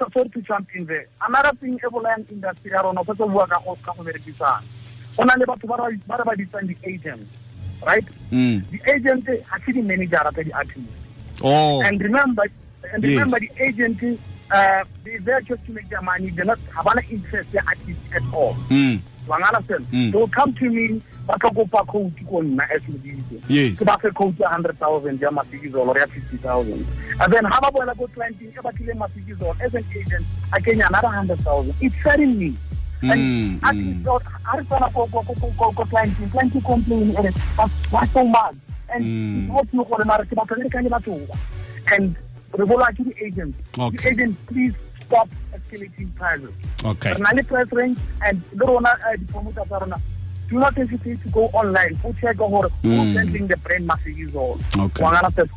Sorry 0.00 0.30
to 0.30 0.40
jump 0.40 0.66
in 0.74 0.86
there. 0.86 1.06
Another 1.20 1.52
thing, 1.60 1.78
Evoline 1.84 2.24
industry, 2.30 2.72
I 2.72 2.80
don't 2.80 2.94
know, 2.94 3.04
bua 3.04 3.46
ka 3.46 3.60
go 3.60 3.76
ka 3.84 3.92
go 3.92 4.02
berekisana. 4.02 4.62
Go 5.16 5.24
na 5.24 5.34
le 5.34 5.44
batho 5.44 5.66
ba 5.68 5.76
re 5.76 6.24
ba 6.24 6.32
ditsang 6.38 6.66
di-agent, 6.70 7.26
right? 7.86 8.04
Mm. 8.30 8.64
The 8.70 8.80
agent 8.92 9.26
ha 9.48 9.58
se 9.64 9.72
di-manager 9.72 10.30
tsa 10.32 10.44
di-artist. 10.44 10.88
oh 11.42 11.82
And 11.82 12.00
remember, 12.00 12.44
and 12.92 13.02
Yes. 13.02 13.10
remember 13.18 13.40
the 13.40 13.50
agent, 13.58 14.20
uh, 14.50 14.84
they're 15.04 15.20
there 15.20 15.40
just 15.42 15.64
to 15.66 15.72
make 15.72 15.88
their 15.88 16.02
money. 16.02 16.30
They're 16.30 16.44
not 16.44 16.58
have 16.74 16.86
an 16.86 17.04
interest 17.10 17.52
in 17.54 17.60
artist 17.66 18.00
at 18.14 18.22
all. 18.34 18.54
mm. 18.68 19.00
Wa 19.26 19.36
understand? 19.36 19.86
Mm. 19.92 20.12
They 20.12 20.18
will 20.18 20.28
come 20.28 20.52
to 20.54 20.68
me, 20.70 21.00
ba 21.26 21.34
tlo 21.38 21.50
kopa 21.54 21.86
code 21.86 22.14
ko 22.28 22.42
nna 22.42 22.64
as 22.74 22.82
modise. 22.82 23.40
Yes. 23.48 23.78
Ke 23.78 23.84
ba 23.86 23.96
fe 24.02 24.10
code 24.10 24.34
ya 24.40 24.48
100,000 24.50 25.20
ya 25.20 25.30
mafikizolo 25.30 25.94
ya 25.96 26.06
50,000. 26.06 26.86
And 27.20 27.32
then 27.32 27.44
ha 27.44 27.60
ba 27.60 27.70
boela 27.70 27.94
ko 27.96 28.08
clienting 28.08 28.50
e 28.50 28.58
batlile 28.62 28.94
mafikizolo 28.96 29.54
as 29.60 29.74
an 29.74 29.84
agent 29.94 30.26
a 30.52 30.60
kenya 30.60 30.86
another 30.88 31.08
100,000. 31.08 31.74
It's 31.80 31.94
selling 32.02 32.38
me. 32.38 32.50
Mm, 32.50 32.56
And 33.02 33.60
mm. 33.62 33.64
least 33.74 34.04
not 34.04 34.22
ha 34.22 34.56
re 34.56 34.64
tsena 34.64 34.92
ko 34.92 35.06
ko 35.72 35.84
clienting, 35.84 36.30
clienting 36.30 36.64
complain 36.64 37.14
why 37.90 38.04
so 38.06 38.24
much? 38.24 38.54
And 38.92 39.04
Mm. 39.04 39.72
you 39.72 39.84
call 39.84 40.04
mara 40.04 40.24
ke 40.26 40.34
batla 40.36 40.58
le 40.62 40.68
ka 40.70 40.78
le 40.80 40.90
batho. 40.90 41.16
And 41.92 42.16
re 42.58 42.66
bola 42.66 42.92
ke 42.92 43.04
di-agent. 43.04 43.54
Okay. 43.78 43.96
The-agent, 43.96 44.46
please 44.46 44.74
stop 45.06 45.28
escalating 45.54 46.14
prices. 46.14 46.52
okay 46.84 47.12
Re 47.12 47.18
na 47.20 47.30
le 47.34 47.42
price 47.44 47.72
range 47.72 47.98
and 48.26 48.42
le 48.52 48.66
rona 48.66 48.90
uh, 49.06 49.16
di-promoter 49.16 49.64
tsa 49.64 49.78
rona 49.80 49.96
do 50.50 50.58
not 50.58 50.74
hesitate 50.76 51.22
to 51.22 51.28
go 51.30 51.46
online 51.54 51.96
o 52.04 52.12
check 52.20 52.36
gore 52.36 52.68
Mm. 52.82 52.96
who's 52.96 53.16
handling 53.16 53.46
the 53.46 53.56
brand 53.58 53.88
Mafikizolo 53.88 54.58
Okay. 54.84 55.02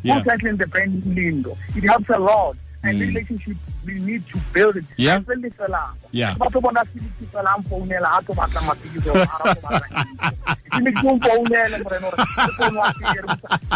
Yeah. 0.02 0.14
who's 0.14 0.30
handling 0.30 0.56
the 0.56 0.66
brand 0.68 1.02
Lindo 1.02 1.56
it 1.76 1.82
helps 1.84 2.08
a 2.10 2.18
lot 2.18 2.56
and 2.84 3.00
relationship 3.00 3.56
we 3.86 3.94
need 4.00 4.22
to 4.32 4.38
build 4.52 4.76
it 4.76 4.84
Yeah. 4.96 5.18
Ha 5.18 5.24
se 5.28 5.34
le 5.40 5.50
felang. 5.58 5.92
Yeah. 6.12 6.34
ba 6.38 6.46
tlo 6.52 6.60
bona 6.60 6.84
seliti 6.92 7.24
fela 7.32 7.50
a 7.56 7.58
mfounela 7.60 8.08
ha 8.14 8.20
tlo 8.22 8.34
batla 8.38 8.60
mafikiso 8.68 9.10
a 9.10 9.24
ra 9.24 9.54
batla 9.64 9.96
ke 10.70 10.78
ne 10.84 10.90
ke 10.92 11.02
o 11.08 11.14
mfounele 11.16 11.76
morena 11.84 12.06
hore 12.06 12.16
ke 12.16 12.50
founu 12.56 12.78
wa 12.78 12.92
fere 12.92 13.26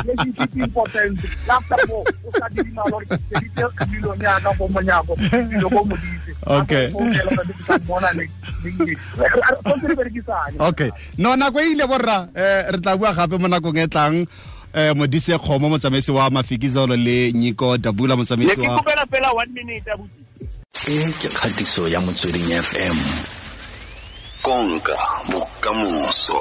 relationship 0.05 0.57
is 0.57 0.63
important 0.69 1.19
after 1.57 1.79
mo 1.89 1.99
o 2.05 2.31
sa 2.39 2.47
di 2.53 2.69
ma 2.77 2.85
lori 2.93 3.07
ke 3.07 3.17
di 3.43 3.49
tse 3.57 3.65
ka 3.81 3.85
milong 3.91 4.23
ka 4.45 4.53
bo 4.59 4.69
monyako 4.69 5.13
di 5.17 5.57
go 5.59 5.83
modise 5.85 6.33
Okay. 6.47 6.87
di 6.93 7.55
ka 7.67 7.79
mona 7.89 8.13
le 8.13 8.25
le 8.65 8.71
go 9.65 9.75
se 9.81 9.95
berekisane 9.99 10.57
okay 10.61 10.91
no 11.19 11.35
nako 11.37 11.59
e 11.65 11.73
ile 11.73 11.87
borra 11.91 12.29
eh 12.37 12.71
re 12.71 12.79
tla 12.79 12.97
bua 12.97 13.17
gape 13.17 13.37
mo 13.41 13.49
nakong 13.49 13.81
e 13.83 13.87
tlang 13.89 14.17
eh 14.75 14.95
modise 14.97 15.39
kgomo 15.39 15.69
motsamaisi 15.69 16.11
wa 16.13 16.31
mafikizolo 16.31 16.97
le 16.97 17.33
nyiko 17.33 17.79
dabula 17.79 18.15
ne 18.15 18.19
motsamaisi 18.19 18.57
ke 18.57 18.69
wa 18.69 18.77
kopela 18.77 19.07
fela 19.07 19.29
1 19.31 19.53
minute 19.55 19.91
abuti. 19.91 20.13
E 20.89 21.13
ke 21.21 21.29
kgatiso 21.29 21.89
ya 21.89 22.01
motsweding 22.01 22.63
fm 22.63 22.97
konka 24.43 24.97
bokamoso 25.33 26.41